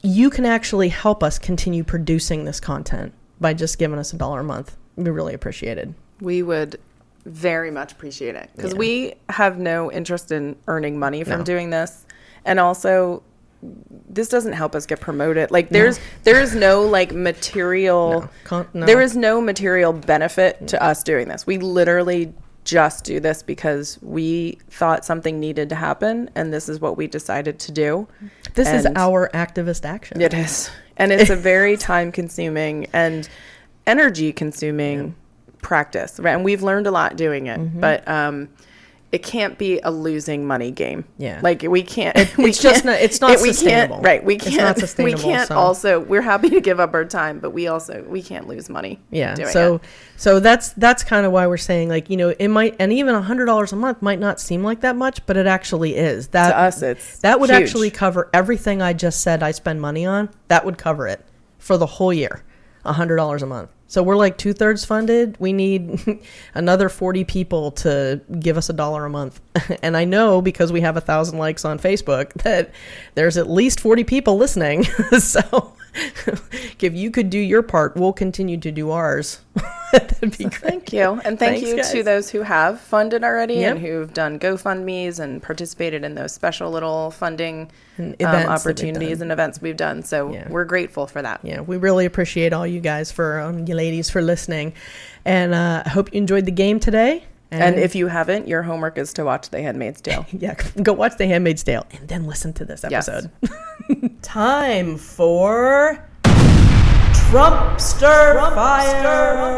[0.06, 4.40] you can actually help us continue producing this content by just giving us a dollar
[4.40, 4.76] a month.
[5.02, 5.94] Be really appreciated.
[6.20, 6.78] We would
[7.24, 8.78] very much appreciate it because Yeah.
[8.78, 11.44] we have no interest in earning money from No.
[11.44, 12.06] doing this,
[12.44, 13.22] and also
[14.08, 15.50] this doesn't help us get promoted.
[15.50, 18.20] Like there's there is no like material.
[18.20, 18.28] No.
[18.44, 18.86] Con- no.
[18.86, 21.46] There is no material benefit to us doing this.
[21.48, 22.32] We literally
[22.64, 27.06] just do this because we thought something needed to happen, and this is what we
[27.08, 28.06] decided to do.
[28.56, 30.20] This is our activist action.
[30.20, 30.70] It is.
[30.96, 33.28] And it's a very time consuming and
[33.86, 35.14] energy consuming
[35.62, 36.18] practice.
[36.18, 36.32] Right.
[36.32, 37.60] And we've learned a lot doing it.
[37.60, 37.80] Mm-hmm.
[37.80, 38.48] But um
[39.16, 41.06] it can't be a losing money game.
[41.16, 41.40] Yeah.
[41.42, 44.22] Like we can't we it's just can't- not- it's not it- we can't- right.
[44.22, 47.66] We can't we can't so- also we're happy to give up our time, but we
[47.66, 49.00] also we can't lose money.
[49.10, 49.34] Yeah.
[49.50, 49.80] So it.
[50.18, 53.14] so that's that's kind of why we're saying like, you know, it might and even
[53.14, 56.28] a hundred dollars a month might not seem like that much, but it actually is.
[56.28, 57.62] That to us it's that would huge.
[57.62, 60.28] actually cover everything I just said I spend money on.
[60.48, 61.24] That would cover it
[61.58, 62.44] for the whole year.
[62.84, 63.70] A hundred dollars a month.
[63.88, 65.36] So we're like two thirds funded.
[65.38, 66.20] We need
[66.54, 69.40] another forty people to give us a dollar a month.
[69.82, 72.70] and I know because we have a thousand likes on Facebook that
[73.14, 74.84] there's at least forty people listening.
[74.84, 75.74] so
[76.80, 79.40] if you could do your part, we'll continue to do ours.
[80.20, 80.54] That'd be great.
[80.56, 81.20] Thank you.
[81.24, 83.70] And thank Thanks, you to those who have funded already Yep.
[83.76, 88.38] and who've done GoFundMe's and participated in those special little funding And um, events that
[88.42, 90.02] we've opportunities and events we've done.
[90.02, 90.48] So Yeah.
[90.48, 91.40] we're grateful for that.
[91.42, 94.72] Yeah, we really appreciate all you guys for um, you ladies for listening,
[95.24, 97.24] and uh, I hope you enjoyed the game today.
[97.52, 100.26] And if you haven't, your homework is to watch The Handmaid's Tale.
[100.32, 103.08] yeah, go watch The Handmaid's Tale and then listen to this Yes.
[103.08, 103.30] episode.
[104.22, 106.04] Time for
[107.30, 109.56] Trumpster, Fire.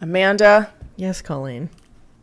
[0.00, 0.72] Amanda.
[0.96, 1.68] Yes, Colleen.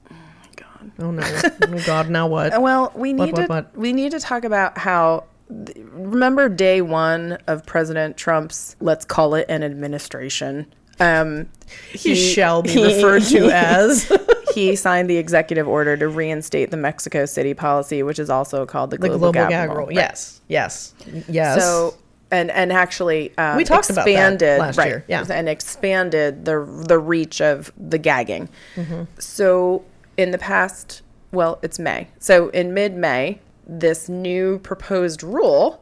[0.10, 0.92] Oh my God.
[1.00, 1.24] Oh no!
[1.24, 2.10] oh God!
[2.10, 2.54] Now what?
[2.62, 3.78] Well, we need what, to what?
[3.78, 9.36] we need to talk about how th- remember day 1 of President Trump's let's call
[9.36, 10.74] it an administration.
[11.02, 11.50] Um
[11.92, 14.10] He, shall be referred to as
[14.56, 18.90] he signed the executive order to reinstate the Mexico City policy, which is also called
[18.90, 19.88] the the global, global gag, gag rule.
[19.88, 19.96] Right.
[19.96, 20.94] Yes, yes,
[21.28, 21.62] yes.
[21.62, 21.96] So
[22.32, 25.26] and and actually um, We talked about that expanded last right, year, yeah.
[25.30, 28.50] and expanded the the reach of the gagging.
[28.76, 29.04] Mm-hmm.
[29.20, 29.84] So
[30.18, 32.08] in the past, well, it's May.
[32.20, 35.82] So in mid May, this new proposed rule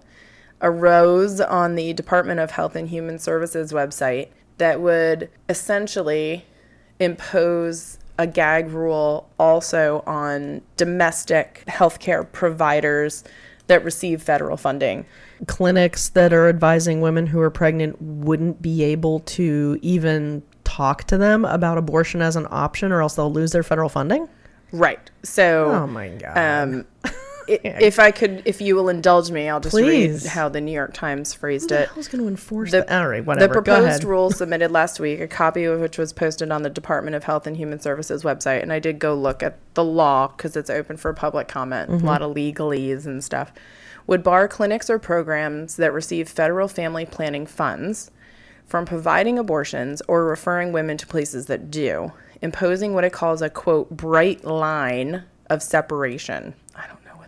[0.62, 6.46] arose on the Department of Health and Human Services website that would essentially
[7.00, 13.24] impose a gag rule also on domestic healthcare providers
[13.68, 15.06] that receive federal funding.
[15.48, 21.18] Clinics that are advising women who are pregnant wouldn't be able to even talk to
[21.18, 24.28] them about abortion as an option, or else they'll lose their federal funding.
[24.72, 25.10] Right.
[25.24, 26.38] So, Oh my god.
[26.38, 26.86] um,
[27.48, 30.24] if I could, if you will indulge me, I'll just Please.
[30.24, 31.90] read how the New York Times phrased Who the it.
[31.90, 32.92] hell's going to enforce The- that?
[33.02, 33.48] All right, whatever.
[33.48, 37.16] The proposed rule submitted last week, a copy of which was posted on the Department
[37.16, 40.56] of Health and Human Services website, and I did go look at the law because
[40.56, 41.90] it's open for public comment.
[41.90, 42.06] Mm-hmm.
[42.06, 43.52] A lot of legalese and stuff.
[44.08, 48.12] Would bar clinics or programs that receive federal family planning funds
[48.66, 53.50] from providing abortions or referring women to places that do, imposing what it calls a
[53.50, 56.54] quote bright line of separation.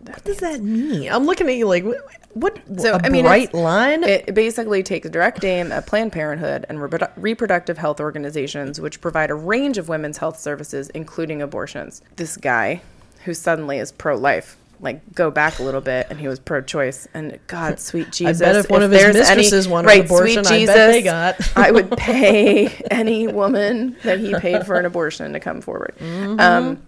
[0.08, 1.10] I what that What does that mean?
[1.10, 1.98] I'm looking at you like, what?
[2.34, 4.04] what So, a I mean, bright it's- line?
[4.04, 9.30] It basically takes direct aim at Planned Parenthood and reprodu- reproductive health organizations, which provide
[9.30, 12.02] a range of women's health services, including abortions.
[12.16, 12.82] This guy,
[13.24, 17.08] who suddenly is pro-life, like go back a little bit, and he was pro-choice.
[17.14, 20.92] And God, sweet Jesus, bet if one of his mistresses wanted an abortion, I bet
[20.92, 21.36] they got.
[21.56, 25.94] I would pay any woman that he paid for an abortion to come forward.
[25.98, 26.38] Mm-hmm.
[26.38, 26.82] Um,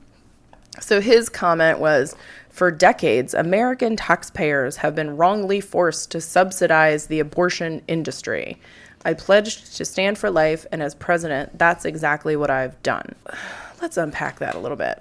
[0.80, 2.14] so his comment was
[2.58, 8.58] For decades, American taxpayers have been wrongly forced to subsidize the abortion industry.
[9.04, 13.14] I pledged to stand for life, and as president, that's exactly what I've done.
[13.80, 15.00] Let's unpack that a little bit.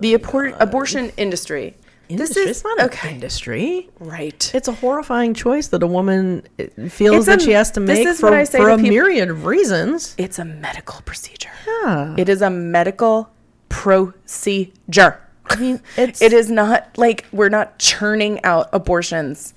[0.00, 1.74] the abor- abortion industry.
[2.08, 2.16] Industry?
[2.16, 3.90] This is it's not an okay, industry.
[3.98, 4.52] right?
[4.54, 6.42] It's a horrifying choice that a woman
[6.90, 8.78] feels It's that a- she has to make for, what I say for to a
[8.78, 10.14] peop- myriad of reasons.
[10.16, 11.50] It's a medical procedure.
[11.66, 12.14] Yeah.
[12.16, 13.30] It is a medical
[13.68, 15.20] procedure.
[15.46, 19.54] I mean, it's It is not like we're not churning out abortions,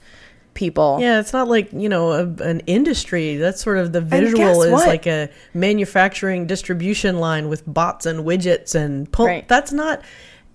[0.54, 0.97] people.
[1.00, 3.38] Yeah, it's not like you know a, an industry.
[3.38, 4.88] That's sort of the visual is what?
[4.88, 9.28] like a manufacturing distribution line with bots and widgets and pull.
[9.28, 9.47] Right.
[9.47, 10.02] That's not.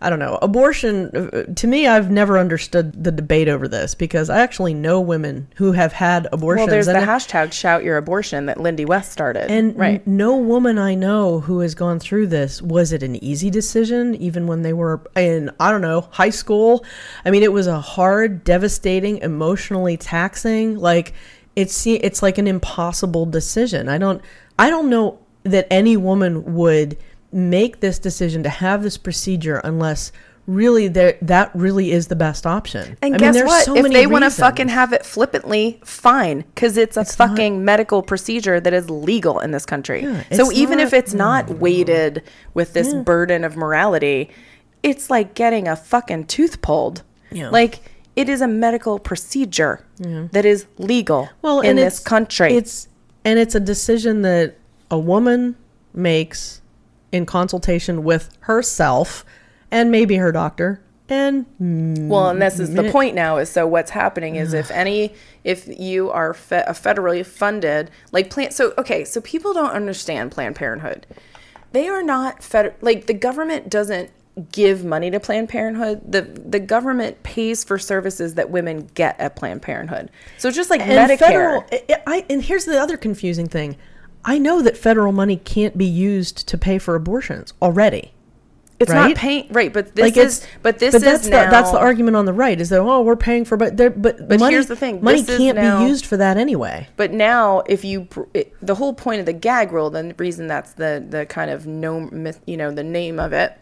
[0.03, 0.39] I don't know.
[0.43, 5.01] Abortion uh, to me, I've never understood the debate over this because I actually know
[5.01, 6.67] women who have had abortions.
[6.67, 9.51] Well, there's the and, hashtag shout your abortion that Lindy West started.
[9.51, 10.03] and right.
[10.07, 14.15] n- no woman I know who has gone through this was it an easy decision
[14.17, 16.85] even when they were in I don't know high school.
[17.25, 20.79] I mean, it was a hard, devastating, emotionally taxing.
[20.79, 21.15] Like
[21.55, 23.89] it's it's like an impossible decision.
[23.89, 24.23] I don't
[24.59, 26.97] I don't know that any woman would
[27.33, 30.13] make this decision to have this procedure unless
[30.47, 32.97] really there that really is the best option.
[33.01, 33.65] And I guess there's what?
[33.65, 37.31] so if they want to fucking have it flippantly, fine, because it's a It's not-
[37.31, 40.03] fucking medical procedure that is legal in this country.
[40.03, 41.59] Yeah, so even not- if it's not mm.
[41.59, 42.23] weighted
[42.55, 44.31] with this burden of morality,
[44.83, 47.03] it's like getting a fucking tooth pulled.
[47.31, 47.51] Yeah.
[47.51, 47.81] Like
[48.17, 52.53] it is a medical procedure that is legal well in this country.
[52.55, 52.89] it's
[53.25, 54.57] and it's a decision that
[54.91, 55.57] a woman
[55.95, 56.62] makes
[57.13, 59.25] in consultation with herself
[59.71, 61.47] and maybe her doctor and
[62.09, 63.37] Well, and this is the mm, point now.
[63.37, 68.31] Is so what's happening is if any, if you are fe- a federally funded, like
[68.31, 68.51] plan.
[68.51, 71.07] So okay, so people don't understand Planned Parenthood.
[71.73, 72.75] They are not fed.
[72.81, 74.11] Like the government doesn't
[74.51, 76.01] give money to Planned Parenthood.
[76.11, 80.11] The the government pays for services that women get at Planned Parenthood.
[80.39, 81.19] So it's just like and Medicare.
[81.19, 83.77] federal I, I and here's the other confusing thing
[84.25, 88.13] i know that federal money can't be used to pay for abortions already
[88.81, 89.09] it's right?
[89.11, 91.71] not paying right, but this like is but this but is that's now the, that's
[91.71, 94.41] the argument on the right is that oh we're paying for but there but But
[94.41, 97.85] money, here's the thing, money can't now- be used for that anyway But now, if
[97.85, 101.27] you it, the whole point of the gag rule, then the reason that's the the
[101.27, 102.11] kind of no,
[102.45, 103.57] you know, the name of it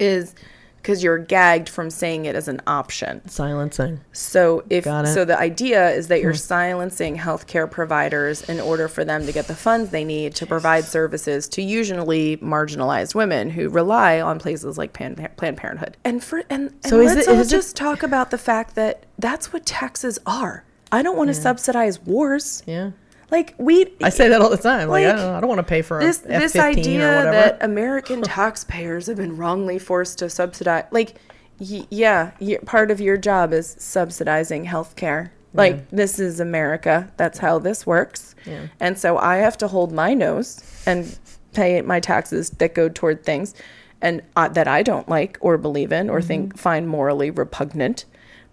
[0.00, 0.34] is
[0.82, 3.26] because you're gagged from saying it as an option.
[3.28, 6.36] silencing So if so, the idea is that you're hmm.
[6.36, 10.84] silencing healthcare providers in order for them to get the funds they need to provide
[10.84, 15.96] services to usually marginalized women who rely on places like Pan- Planned Parenthood.
[16.04, 18.74] And for and, and So let's it- all is it- just talk about the fact
[18.74, 20.64] that that's what taxes are.
[20.90, 22.62] I don't want to subsidize wars.
[22.66, 22.90] yeah
[23.32, 25.58] Like we, i say that all the time like, Like, I, don't, I don't want
[25.60, 30.28] to pay for this this F-15 idea that American taxpayers have been wrongly forced to
[30.30, 31.14] subsidize, like,
[31.58, 35.30] y- yeah, y- part of your job is subsidizing healthcare.
[35.54, 37.12] Like this is America.
[37.18, 38.34] That's how this works.
[38.46, 38.68] Yeah.
[38.80, 41.18] And so I have to hold my nose and
[41.52, 43.54] pay my taxes that go toward things
[44.00, 46.26] and uh, that I don't like or believe in or Mm-hmm.
[46.28, 48.06] think find morally repugnant.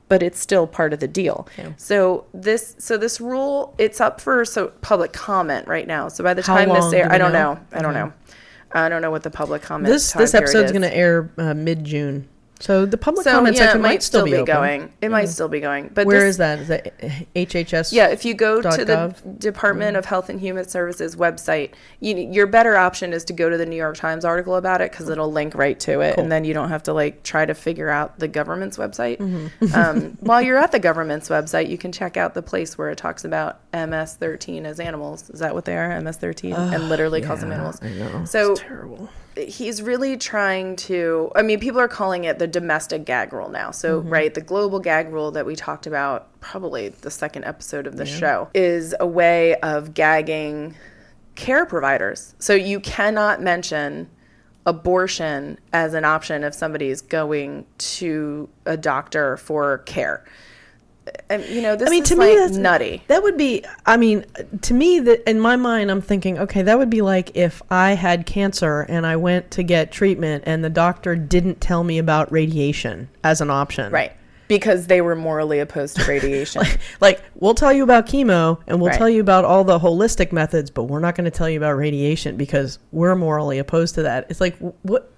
[0.10, 1.48] But it's still part of the deal.
[1.58, 1.72] Yeah.
[1.78, 6.08] So this, so this rule, it's up for so public comment right now.
[6.08, 7.54] So by the How time this long do air, I don't know?
[7.54, 7.60] know.
[7.72, 8.12] I don't know.
[8.72, 9.92] I don't know what the public comment.
[9.92, 10.72] this this episode's is.
[10.72, 12.28] going to air uh, mid-june
[12.60, 14.46] So the public So comment yeah, section might, might still be, open.
[14.46, 14.94] going.
[15.02, 15.92] It might still be going.
[15.94, 16.60] But Where this, is that?
[16.60, 17.00] Is that
[17.34, 17.94] HHS?
[17.94, 19.40] Yeah, if you go to the gov?
[19.40, 23.58] Department of Health and Human Services website, you, your better option is to go to
[23.58, 26.44] the New York Times article about it because it'll link right to it, and then
[26.44, 29.18] you don't have to like try to figure out the government's website.
[29.20, 29.74] Mm-hmm.
[29.74, 32.98] um, while you're at the government's website, you can check out the place where it
[32.98, 35.30] talks about MS-13 as animals.
[35.30, 36.00] Is that what they are?
[36.02, 37.82] MS-13, and literally calls them animals.
[37.82, 38.26] I know.
[38.26, 39.10] So it's terrible.
[39.48, 43.72] He's really trying to i mean people are calling it the domestic gag rule now.
[43.72, 44.10] So mm-hmm.
[44.10, 48.06] right the global gag rule that we talked about probably the second episode of the
[48.06, 50.76] show is a way of gagging
[51.36, 52.36] care providers.
[52.40, 54.10] So you cannot mention
[54.66, 60.26] abortion as an option if somebody's going to a doctor for care
[61.50, 63.64] you know this I mean, is to like me, that's nutty That would be.
[63.86, 64.26] I mean,
[64.62, 67.92] to me, that in my mind, I'm thinking, okay, that would be like if I
[67.92, 72.32] had cancer and I went to get treatment, and the doctor didn't tell me about
[72.32, 73.92] radiation as an option.
[73.92, 74.12] right
[74.48, 76.64] because they were morally opposed to radiation
[77.02, 78.98] Like, we'll tell you about chemo and we'll Right.
[78.98, 81.74] tell you about all the holistic methods, but we're not going to tell you about
[81.78, 84.26] radiation because we're morally opposed to that.
[84.32, 85.12] It's like, what?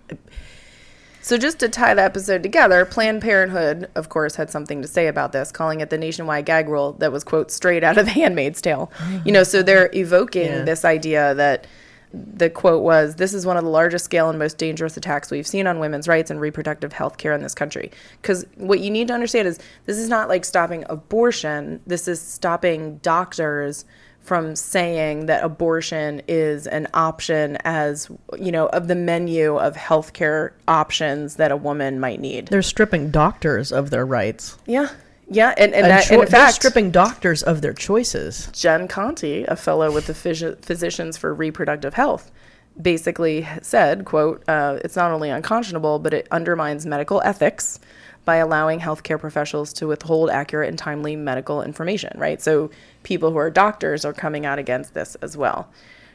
[1.23, 5.07] So, just to tie the episode together, Planned Parenthood, of course, had something to say
[5.07, 8.11] about this, calling it the nationwide gag rule that was, quote, straight out of The
[8.11, 8.91] Handmaid's Tale.
[9.23, 10.63] You know, so they're evoking Yeah.
[10.63, 11.67] this idea that
[12.13, 15.47] the quote was this is one of the largest scale and most dangerous attacks we've
[15.47, 17.89] seen on women's rights and reproductive health care in this country.
[18.21, 22.19] Because what you need to understand is this is not like stopping abortion, this is
[22.19, 23.85] stopping doctors
[24.21, 30.51] from saying that abortion is an option as you know of the menu of healthcare
[30.67, 32.47] options that a woman might need.
[32.47, 34.57] They're stripping doctors of their rights.
[34.65, 34.89] Yeah,
[35.27, 38.49] yeah, and, and, that, cho- and in fact, stripping doctors of their choices.
[38.53, 42.31] Jen Conti, a fellow with the Phys- Physicians for Reproductive Health,
[42.79, 47.79] basically said, "quote uh, It's not only unconscionable, but it undermines medical ethics
[48.25, 52.41] by allowing healthcare professionals to withhold accurate and timely medical information." Right.
[52.41, 52.69] So
[53.03, 55.69] people who are doctors are coming out against this as well.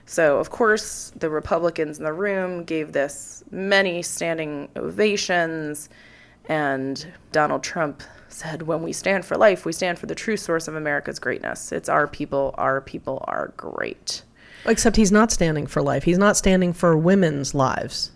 [0.06, 5.88] So of course, the Republicans in the room gave this many standing ovations.
[6.48, 10.68] And Donald Trump said, When we stand for life, we stand for the true source
[10.68, 11.72] of America's greatness.
[11.72, 14.22] It's our people, our people are great.
[14.64, 16.04] Except he's not standing for life.
[16.04, 18.10] He's not standing for women's lives.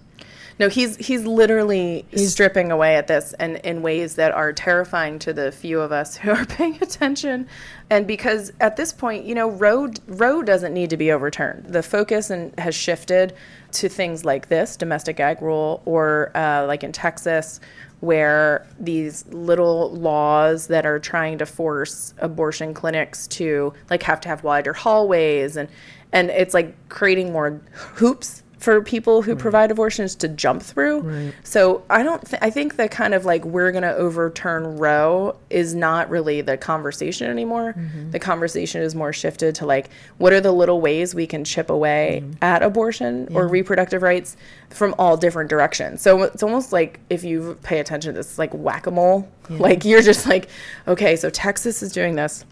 [0.60, 5.32] No, he's he's literally stripping away at this and in ways that are terrifying to
[5.32, 7.48] the few of us who are paying attention.
[7.88, 11.64] And because at this point, you know, Roe Roe doesn't need to be overturned.
[11.64, 13.32] The focus and has shifted
[13.72, 17.58] to things like this domestic gag rule, or uh, like in Texas,
[18.00, 24.28] where these little laws that are trying to force abortion clinics to like have to
[24.28, 25.70] have wider hallways and
[26.12, 31.32] and it's like creating more hoops for people who provide abortions to jump through.
[31.42, 32.24] So I don't.
[32.26, 36.58] Th- I think the kind of like we're gonna overturn Roe is not really the
[36.58, 37.72] conversation anymore.
[37.72, 38.10] Mm-hmm.
[38.10, 39.88] The conversation is more shifted to like
[40.18, 42.44] what are the little ways we can chip away mm-hmm.
[42.44, 44.36] at abortion or reproductive rights
[44.68, 46.02] from all different directions.
[46.02, 49.28] So it's almost like if you pay attention, to this like whack a mole.
[49.48, 50.48] Like you're just like,
[50.86, 52.44] okay, so Texas is doing this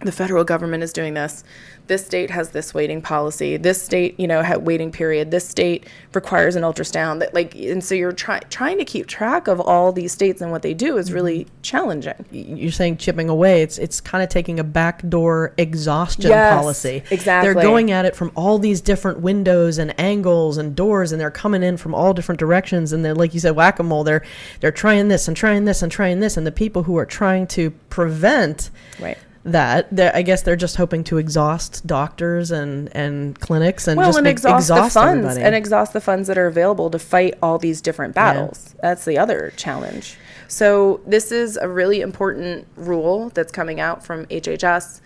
[0.00, 1.42] the federal government is doing this.
[1.86, 3.56] This state has this waiting policy.
[3.56, 5.30] This state, you know, had waiting period.
[5.30, 7.20] This state requires an ultrasound.
[7.20, 10.50] That like, and so you're trying trying to keep track of all these states and
[10.50, 11.62] what they do is really mm-hmm.
[11.62, 12.24] challenging.
[12.30, 13.62] You're saying chipping away.
[13.62, 17.02] It's it's kind of taking a backdoor exhaustion Yes, policy.
[17.10, 17.54] exactly.
[17.54, 21.30] They're going at it from all these different windows and angles and doors, and they're
[21.30, 22.92] coming in from all different directions.
[22.92, 24.04] And they're like you said, whack a mole.
[24.04, 24.24] They're
[24.60, 27.46] they're trying this and trying this and trying this, and the people who are trying
[27.48, 29.18] to prevent Right.
[29.46, 34.08] That, they're- I guess they're just hoping to exhaust doctors and and clinics and Well,
[34.08, 35.42] just and make, exhaust, the funds everybody.
[35.42, 38.74] and exhaust the funds that are available to fight all these different battles.
[38.82, 40.16] That's the other challenge.
[40.48, 45.00] So this is a really important rule that's coming out from HHS.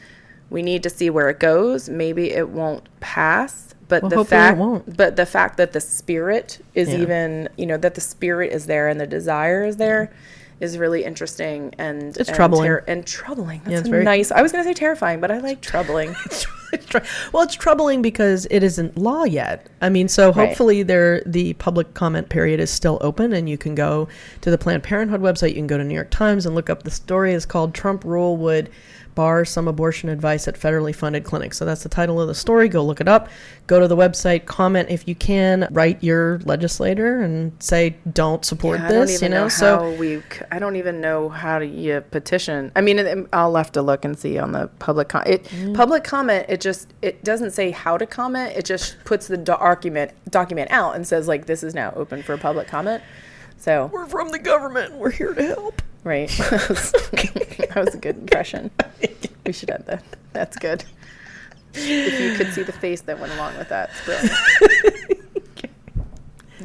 [0.51, 1.88] We need to see where it goes.
[1.88, 4.97] Maybe it won't pass, but Well, the fact, won't.
[4.97, 6.97] but the fact that the spirit is Yeah.
[6.99, 10.11] even, you know, that the spirit is there and the desire is there.
[10.61, 12.67] Is really interesting and It's and troubling.
[12.67, 13.63] ter- and troubling.
[13.65, 14.31] That's it's very- nice.
[14.31, 16.15] I was gonna say terrifying, but I like troubling.
[16.73, 16.99] It's tr-
[17.33, 19.67] well, it's troubling because it isn't law yet.
[19.81, 20.47] I mean, so Right.
[20.51, 24.07] hopefully there the public comment period is still open, and you can go
[24.43, 25.49] to the Planned Parenthood website.
[25.49, 27.33] You can go to New York Times and look up the story.
[27.35, 28.71] is called "Trump Rule Would
[29.15, 32.69] Bar Some Abortion Advice at Federally Funded Clinics." So that's the title of the story.
[32.69, 33.29] Go look it up.
[33.67, 34.47] Go to the website.
[34.47, 35.69] Comment if you can.
[35.71, 39.23] Write your legislator and say don't support Yeah, this.
[39.23, 40.23] you know, know so we.
[40.51, 42.73] I don't even know how to you petition.
[42.75, 45.75] I mean, I'll have to look and see on the public com- it Mm.
[45.75, 46.47] public comment.
[46.49, 48.57] It just it doesn't say how to comment.
[48.57, 52.37] It just puts the document document out and says like this is now open for
[52.37, 53.03] public comment.
[53.59, 54.95] So We're from the government.
[54.95, 55.83] We're here to help.
[56.03, 58.70] Right, that was a good impression.
[59.44, 60.03] We should add that.
[60.32, 60.84] That's good.
[61.74, 65.20] If you could see the face that went along with that, it's brilliant.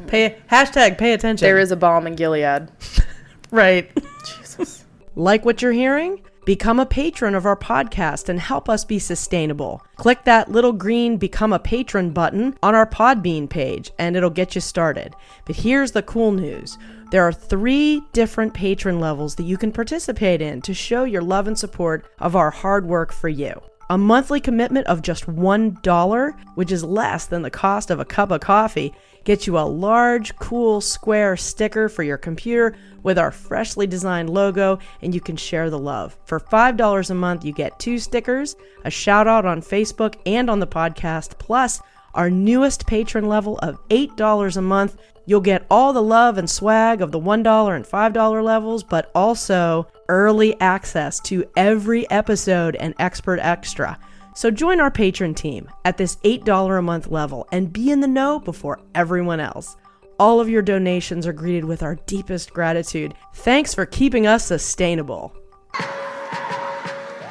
[0.07, 1.45] Pay hashtag pay attention.
[1.45, 2.69] There is a balm in Gilead.
[3.51, 3.91] right.
[4.25, 4.83] Jesus.
[5.15, 6.21] Like what you're hearing?
[6.45, 9.81] Become a patron of our podcast and help us be sustainable.
[9.95, 14.53] Click that little green Become a Patron button on our Podbean page and it'll get
[14.53, 15.15] you started.
[15.45, 16.77] But here's the cool news
[17.11, 21.47] there are three different patron levels that you can participate in to show your love
[21.47, 23.61] and support of our hard work for you.
[23.89, 28.31] A monthly commitment of just $1, which is less than the cost of a cup
[28.31, 28.95] of coffee,
[29.25, 34.79] gets you a large, cool, square sticker for your computer with our freshly designed logo,
[35.03, 36.17] and you can share the love.
[36.25, 40.59] For $5 a month, you get two stickers, a shout out on Facebook and on
[40.59, 41.79] the podcast, plus
[42.15, 44.97] our newest patron level of $8 a month.
[45.25, 49.87] You'll get all the love and swag of the $1 and $5 levels, but also
[50.07, 53.97] early access to every episode and expert extra.
[54.35, 58.07] So join our patron team at this $8 a month level and be in the
[58.07, 59.77] know before everyone else.
[60.19, 63.13] All of your donations are greeted with our deepest gratitude.
[63.33, 65.35] Thanks for keeping us sustainable.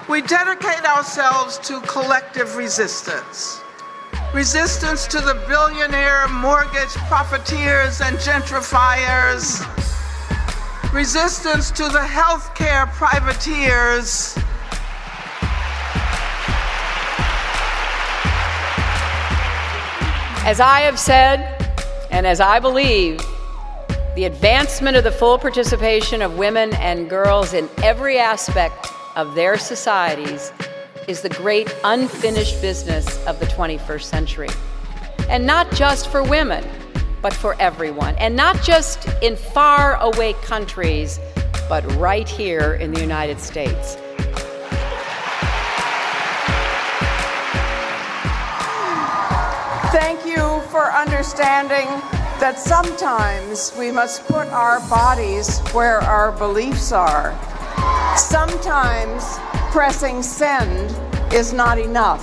[0.09, 3.64] We dedicate ourselves to collective resistance.
[4.35, 9.62] Resistance to the billionaire mortgage profiteers and gentrifiers.
[10.93, 14.37] Resistance to the healthcare privateers.
[20.45, 21.78] As I have said,
[22.11, 23.20] and as I believe,
[24.16, 29.57] the advancement of the full participation of women and girls in every aspect of their
[29.57, 30.53] societies
[31.07, 34.48] is the great unfinished business of the 21st century.
[35.28, 36.64] And not just for women,
[37.20, 38.14] but for everyone.
[38.16, 41.18] And not just in far away countries,
[41.68, 43.96] but right here in the United States.
[49.92, 51.86] Thank you for understanding
[52.40, 57.32] that sometimes we must put our bodies where our beliefs are.
[58.16, 59.38] Sometimes
[59.75, 60.72] pressing send
[61.35, 62.22] is not enough.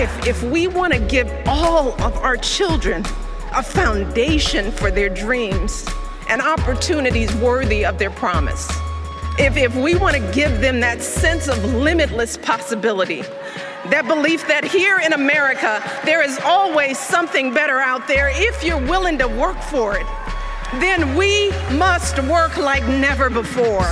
[0.00, 3.04] if, if we want to give all of our children
[3.54, 5.86] a foundation for their dreams
[6.28, 8.68] and opportunities worthy of their promise,
[9.38, 13.22] if, if we want to give them that sense of limitless possibility,
[13.90, 18.84] that belief that here in America there is always something better out there if you're
[18.88, 20.06] willing to work for it,
[20.80, 23.88] then we must work like never before.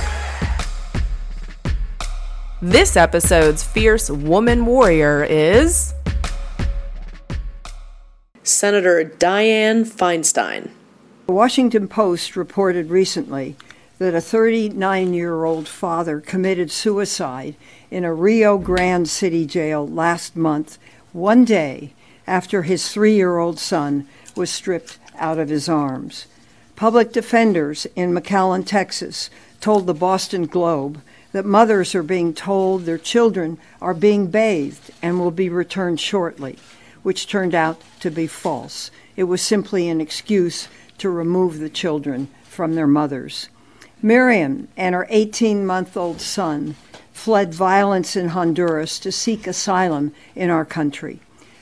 [2.63, 5.95] This episode's fierce woman warrior is
[8.43, 10.69] Senator Dianne Feinstein.
[11.25, 13.55] The Washington Post reported recently
[13.97, 17.55] that a 39 year old father committed suicide
[17.89, 20.77] in a Rio Grande City jail last month,
[21.13, 21.95] one day
[22.27, 26.27] after his three year old son was stripped out of his arms.
[26.75, 29.31] Public defenders in McAllen, Texas,
[29.61, 31.01] told the Boston Globe
[31.31, 36.57] that mothers are being told their children are being bathed and will be returned shortly,
[37.03, 38.91] which turned out to be false.
[39.15, 40.67] It was simply an excuse
[40.97, 43.49] to remove the children from their mothers.
[44.01, 46.75] Miriam and her 18 month old son
[47.11, 51.19] fled violence in Honduras to seek asylum in our country.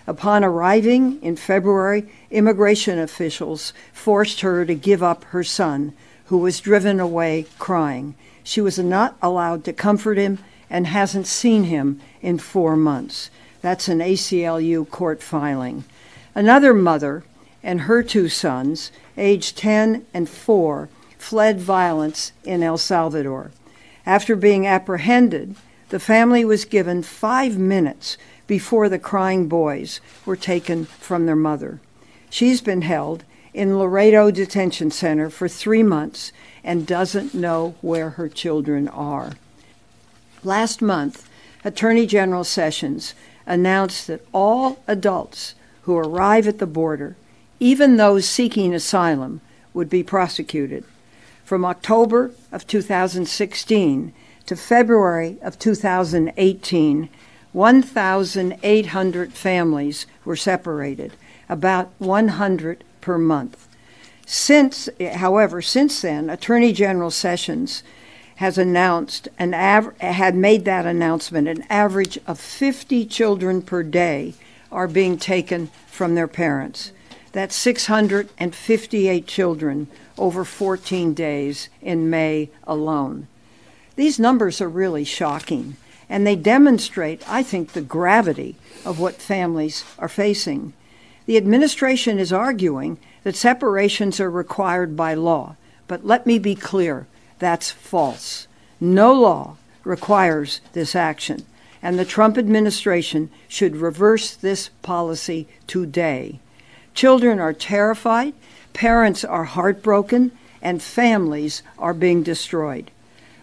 [0.08, 5.94] Upon arriving in February, immigration officials forced her to give up her son,
[6.26, 8.16] who was driven away crying.
[8.50, 10.40] She was not allowed to comfort him
[10.72, 13.30] and hasn't seen him in four months.
[13.62, 15.84] That's an ACLU court filing.
[16.34, 17.24] Another mother
[17.62, 20.90] and her two sons, aged 10 and 4,
[21.20, 23.52] fled violence in El Salvador.
[24.04, 25.56] After being apprehended,
[25.90, 31.82] the family was given five minutes before the crying boys were taken from their mother.
[32.32, 36.32] She's been held in Laredo Detention Center for three months
[36.70, 39.32] and doesn't know where her children are.
[40.44, 41.28] Last month,
[41.66, 43.16] Attorney General Sessions
[43.48, 47.16] announced that all adults who arrive at the border,
[47.60, 49.42] even those seeking asylum,
[49.74, 50.84] would be prosecuted.
[51.44, 54.14] From October of 2016
[54.46, 57.10] to February of 2018,
[57.52, 61.14] 1,800 families were separated,
[61.50, 63.69] about 100 per month.
[64.32, 67.82] Since, however, since then, Attorney General Sessions
[68.36, 71.48] has announced an av- had made that announcement.
[71.48, 74.36] An average of 50 children per day
[74.72, 76.92] are being taken from their parents.
[77.32, 83.28] That's 658 children over 14 days in May alone.
[83.96, 85.76] These numbers are really shocking,
[86.08, 90.74] and they demonstrate, I think, the gravity of what families are facing.
[91.26, 95.56] The administration is arguing that separations are required by law,
[95.88, 97.08] but let me be clear
[97.40, 98.48] that's false.
[98.80, 101.46] No law requires this action,
[101.82, 106.40] and the Trump administration should reverse this policy today.
[106.94, 108.34] Children are terrified,
[108.74, 112.92] parents are heartbroken, and families are being destroyed.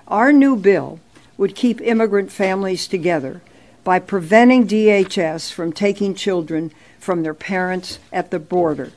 [0.08, 1.00] Our new bill
[1.36, 3.42] would keep immigrant families together
[3.84, 8.92] by preventing DHS from taking children from their parents at the border.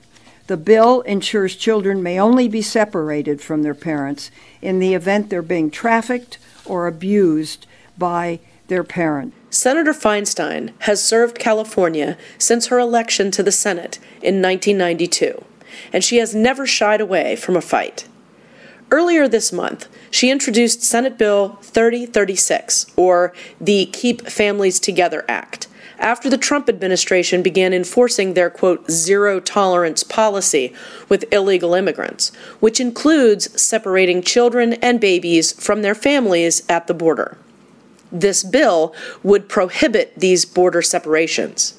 [0.49, 4.31] The bill ensures children may only be separated from their parents
[4.63, 7.67] in the event they're being trafficked or abused
[7.99, 9.35] by their parent.
[9.51, 15.45] Senator Feinstein has served California since her election to the Senate in 1992,
[15.93, 18.07] and she has never shied away from a fight.
[18.89, 25.67] Earlier this month, she introduced Senate Bill 3036, or the Keep Families Together Act,
[25.99, 30.73] after the Trump administration began enforcing their quote zero tolerance policy
[31.09, 37.37] with illegal immigrants, which includes separating children and babies from their families at the border.
[38.11, 41.77] This bill would prohibit these border separations.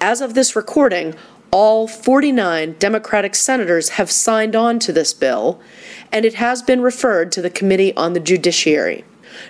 [0.00, 1.14] As of this recording,
[1.52, 5.60] all 49 Democratic senators have signed on to this bill,
[6.10, 9.04] and it has been referred to the Committee on the Judiciary.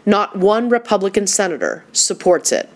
[0.05, 2.69] Not one Republican senator supports it.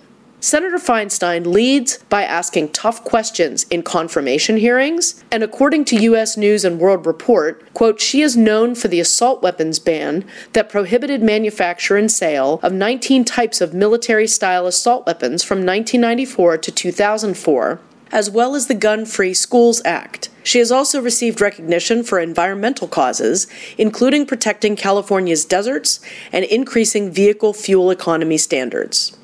[0.45, 6.36] Senator Feinstein leads by asking tough questions in confirmation hearings, and according to U.S.
[6.36, 10.22] News and World Report, quote, she is known for the assault weapons ban
[10.53, 16.59] that prohibited manufacture and sale of 19 types of military style assault weapons from 1994
[16.59, 17.80] to 2004
[18.12, 20.28] as well as the Gun Free Schools Act.
[20.42, 23.47] She has also received recognition for environmental causes,
[23.78, 26.01] including protecting California's deserts
[26.32, 29.16] and increasing vehicle fuel economy standards.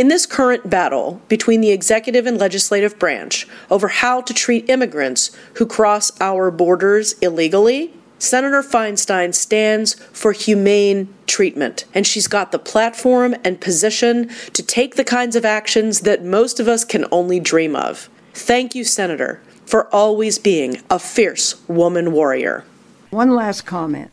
[0.00, 5.30] In this current battle between the executive and legislative branch over how to treat immigrants
[5.56, 12.58] who cross our borders illegally, Senator Feinstein stands for humane treatment, and she's got the
[12.58, 17.38] platform and position to take the kinds of actions that most of us can only
[17.38, 18.08] dream of.
[18.32, 22.64] Thank you, Senator, for always being a fierce woman warrior.
[23.10, 24.10] One last comment.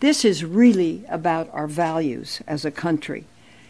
[0.00, 3.24] This is really about our values as a country.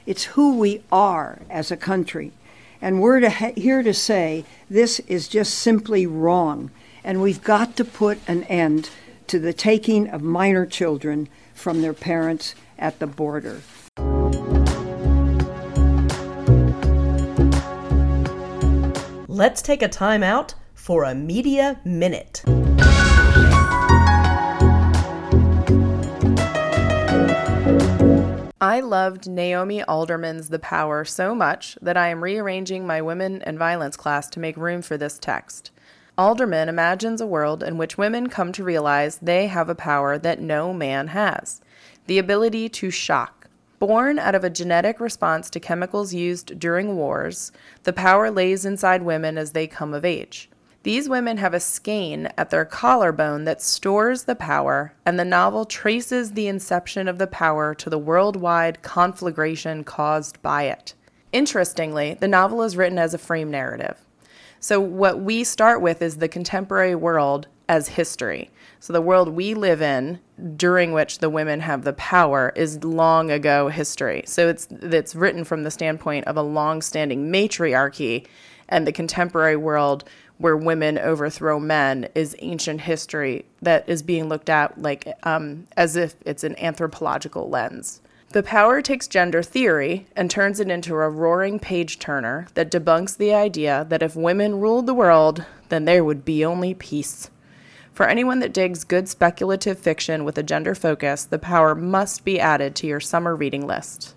[0.07, 2.33] It's who we are as a country.
[2.81, 6.71] And we're to ha- here to say this is just simply wrong.
[7.03, 8.91] And we've got to put an end
[9.29, 13.63] to the taking of minor children from their parents at the border.
[19.27, 22.45] Let's take a time out for a media minute.
[28.61, 33.59] I loved Naomi Alderman's The Power so much that I am rearranging my Women and
[33.59, 35.73] Violence class to make room for this text.
[36.17, 40.41] Alderman imagines a world in which women come to realize they have a power that
[40.41, 41.61] no man has
[42.07, 43.49] the ability to shock.
[43.81, 47.51] Born out of a genetic response to chemicals used during wars,
[47.83, 50.49] the power lays inside women as they come of age.
[50.85, 55.64] These women have a skein at their collarbone that stores the power, and the novel
[55.64, 60.93] traces the inception of the power to the worldwide conflagration caused by it.
[61.32, 63.97] Interestingly, the novel is written as a frame narrative.
[64.61, 68.51] So, what we start with is the contemporary world as history.
[68.78, 70.20] So, the world we live in
[70.55, 74.22] during which the women have the power is long ago history.
[74.26, 78.26] So, it's, it's written from the standpoint of a long standing matriarchy,
[78.68, 80.05] and the contemporary world
[80.39, 85.97] where women overthrow men is ancient history that is being looked at like um, as
[85.97, 88.01] if it's an anthropological lens.
[88.30, 93.16] The power takes gender theory and turns it into a roaring page turner that debunks
[93.16, 97.30] the idea that if women ruled the world, then there would be only peace.
[97.93, 102.41] For anyone that digs good speculative fiction with a gender focus, the power must be
[102.41, 104.16] added to your summer reading list.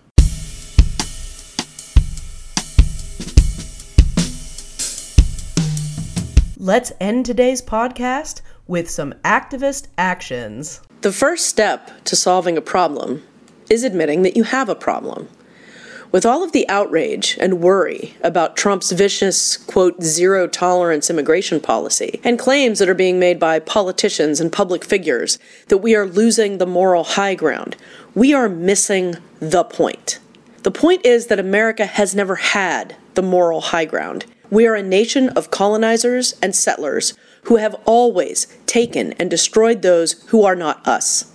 [6.59, 10.81] Let's end today's podcast with some activist actions.
[11.01, 13.21] The first step to solving a problem
[13.69, 15.29] is admitting that you have a problem.
[16.11, 22.19] With all of the outrage and worry about Trump's vicious, quote, zero tolerance immigration policy,
[22.23, 25.37] and claims that are being made by politicians and public figures
[25.67, 27.75] that we are losing the moral high ground,
[28.15, 30.17] we are missing the point.
[30.63, 34.25] The point is that America has never had the moral high ground.
[34.49, 40.23] We are a nation of colonizers and settlers who have always taken and destroyed those
[40.27, 41.33] who are not us.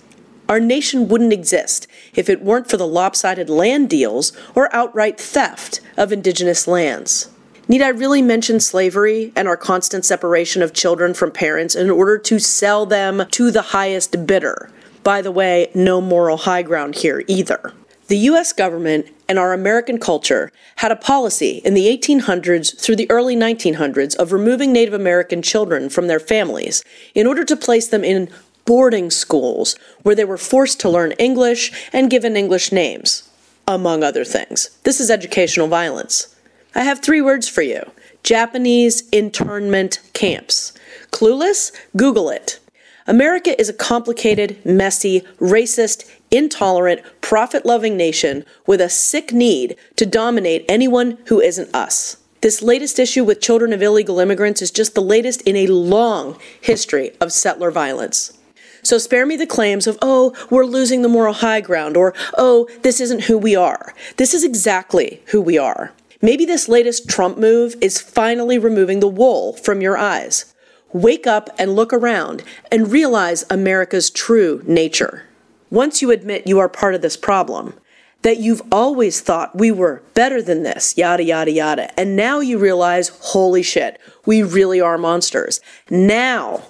[0.49, 5.79] Our nation wouldn't exist if it weren't for the lopsided land deals or outright theft
[5.95, 7.29] of indigenous lands.
[7.67, 12.17] Need I really mention slavery and our constant separation of children from parents in order
[12.17, 14.69] to sell them to the highest bidder?
[15.03, 17.73] By the way, no moral high ground here either.
[18.13, 23.09] The US government and our American culture had a policy in the 1800s through the
[23.09, 26.83] early 1900s of removing Native American children from their families
[27.15, 28.29] in order to place them in
[28.65, 33.27] boarding schools where they were forced to learn English and given English names,
[33.67, 34.69] among other things.
[34.83, 36.35] This is educational violence.
[36.75, 37.81] I have three words for you
[38.21, 40.71] Japanese internment camps.
[41.09, 41.71] Clueless?
[41.97, 42.59] Google it.
[43.05, 50.05] America is a complicated, messy, racist, intolerant, profit loving nation with a sick need to
[50.05, 52.17] dominate anyone who isn't us.
[52.41, 56.37] This latest issue with children of illegal immigrants is just the latest in a long
[56.61, 58.37] history of settler violence.
[58.83, 62.67] So spare me the claims of, oh, we're losing the moral high ground, or, oh,
[62.81, 63.93] this isn't who we are.
[64.17, 65.93] This is exactly who we are.
[66.21, 70.52] Maybe this latest Trump move is finally removing the wool from your eyes.
[70.93, 75.23] Wake up and look around and realize America's true nature.
[75.69, 77.73] Once you admit you are part of this problem,
[78.21, 82.57] that you've always thought we were better than this, yada, yada, yada, and now you
[82.57, 85.59] realize, holy shit, we really are monsters.
[85.89, 86.63] Now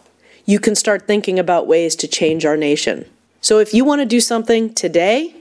[0.45, 3.05] you can start thinking about ways to change our nation.
[3.41, 5.35] So if you want to do something today,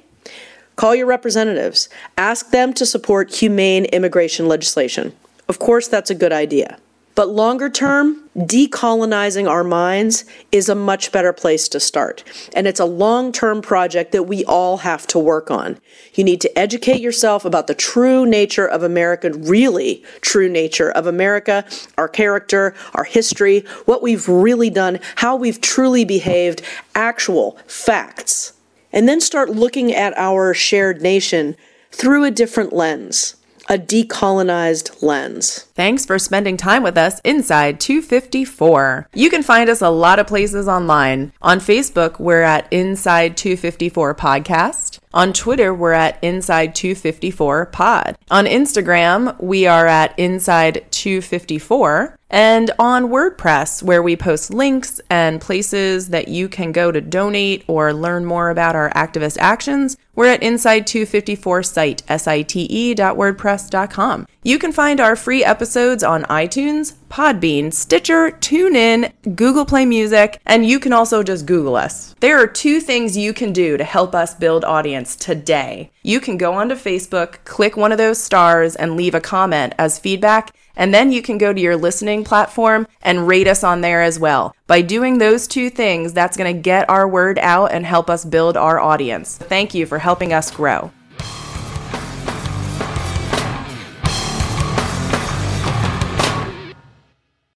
[0.76, 1.88] Call your representatives.
[2.16, 5.14] Ask them to support humane immigration legislation.
[5.48, 6.78] Of course, that's a good idea.
[7.14, 12.24] But longer term, decolonizing our minds is a much better place to start.
[12.54, 15.78] And it's a long term project that we all have to work on.
[16.14, 21.06] You need to educate yourself about the true nature of America, really true nature of
[21.06, 21.64] America,
[21.98, 26.62] our character, our history, what we've really done, how we've truly behaved,
[26.94, 28.54] actual facts
[28.92, 31.56] and then start looking at our shared nation
[31.90, 33.36] through a different lens,
[33.68, 35.66] a decolonized lens.
[35.74, 39.08] Thanks for spending time with us inside 254.
[39.14, 41.32] You can find us a lot of places online.
[41.40, 44.98] On Facebook, we're at Inside 254 Podcast.
[45.14, 48.16] On Twitter, we're at Inside 254 Pod.
[48.30, 52.18] On Instagram, we are at Inside 254.
[52.30, 57.62] And on WordPress, where we post links and places that you can go to donate
[57.66, 64.26] or learn more about our activist actions, we're at Inside254 site, site.wordpress.com.
[64.44, 70.66] You can find our free episodes on iTunes, Podbean, Stitcher, TuneIn, Google Play Music, and
[70.66, 72.16] you can also just Google us.
[72.18, 75.92] There are two things you can do to help us build audience today.
[76.02, 80.00] You can go onto Facebook, click one of those stars, and leave a comment as
[80.00, 80.52] feedback.
[80.74, 84.18] And then you can go to your listening platform and rate us on there as
[84.18, 84.56] well.
[84.66, 88.24] By doing those two things, that's going to get our word out and help us
[88.24, 89.36] build our audience.
[89.36, 90.90] Thank you for helping us grow.